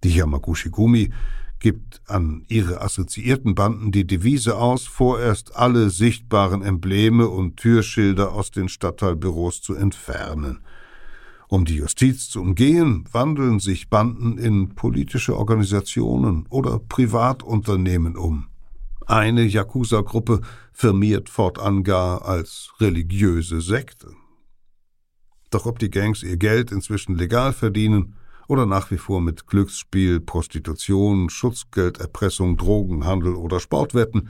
[0.03, 1.13] Die Yamaguchi-Gumi
[1.59, 8.51] gibt an ihre assoziierten Banden die Devise aus, vorerst alle sichtbaren Embleme und Türschilder aus
[8.51, 10.59] den Stadtteilbüros zu entfernen.
[11.47, 18.49] Um die Justiz zu umgehen, wandeln sich Banden in politische Organisationen oder Privatunternehmen um.
[19.07, 20.41] Eine Yakuza-Gruppe
[20.73, 24.11] firmiert fortan gar als religiöse Sekte.
[25.49, 28.15] Doch ob die Gangs ihr Geld inzwischen legal verdienen
[28.49, 34.27] oder nach wie vor mit Glücksspiel, Prostitution, Schutzgelderpressung, Drogenhandel oder Sportwetten,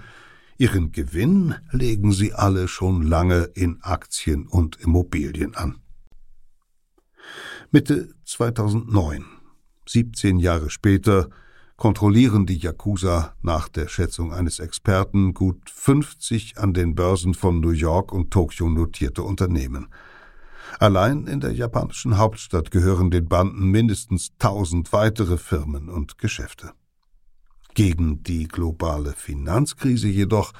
[0.60, 5.80] ihren Gewinn legen sie alle schon lange in Aktien und Immobilien an.
[7.72, 9.26] Mitte 2009,
[9.88, 11.30] 17 Jahre später,
[11.78, 17.70] kontrollieren die Yakuza nach der Schätzung eines Experten gut 50 an den Börsen von New
[17.70, 19.88] York und Tokio notierte Unternehmen.
[20.80, 26.72] Allein in der japanischen Hauptstadt gehören den Banden mindestens tausend weitere Firmen und Geschäfte.
[27.76, 30.54] Gegen die globale Finanzkrise jedoch,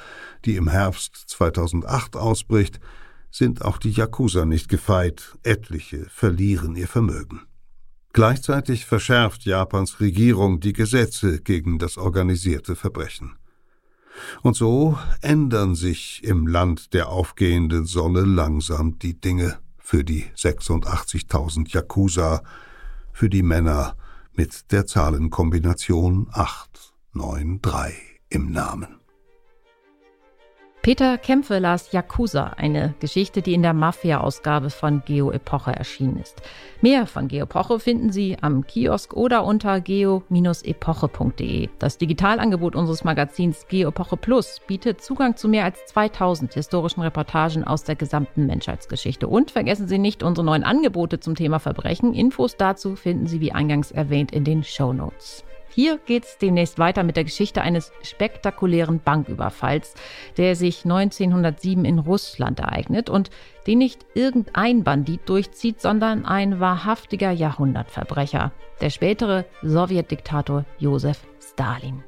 [0.46, 2.80] die im Herbst 2008 ausbricht,
[3.32, 7.47] sind auch die Yakuza nicht gefeit, etliche verlieren ihr Vermögen.
[8.18, 13.36] Gleichzeitig verschärft Japans Regierung die Gesetze gegen das organisierte Verbrechen.
[14.42, 21.72] Und so ändern sich im Land der aufgehenden Sonne langsam die Dinge für die 86.000
[21.72, 22.42] Yakuza,
[23.14, 23.96] für die Männer
[24.34, 29.07] mit der Zahlenkombination 893 im Namen.
[30.88, 36.42] Peter Kämpfe las Yakuza, eine Geschichte, die in der Mafia-Ausgabe von Geo Epoche erschienen ist.
[36.80, 41.68] Mehr von Geo Epoche finden Sie am Kiosk oder unter geo-epoche.de.
[41.78, 47.66] Das Digitalangebot unseres Magazins Geo Epoche Plus bietet Zugang zu mehr als 2000 historischen Reportagen
[47.66, 49.28] aus der gesamten Menschheitsgeschichte.
[49.28, 52.14] Und vergessen Sie nicht unsere neuen Angebote zum Thema Verbrechen.
[52.14, 55.44] Infos dazu finden Sie wie eingangs erwähnt in den Show Notes.
[55.70, 59.94] Hier geht es demnächst weiter mit der Geschichte eines spektakulären Banküberfalls,
[60.38, 63.30] der sich 1907 in Russland ereignet und
[63.68, 68.52] den nicht irgendein Bandit durchzieht, sondern ein wahrhaftiger Jahrhundertverbrecher,
[68.82, 72.04] der spätere Sowjetdiktator Josef Stalin.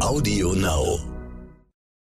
[0.00, 1.11] Audio Now.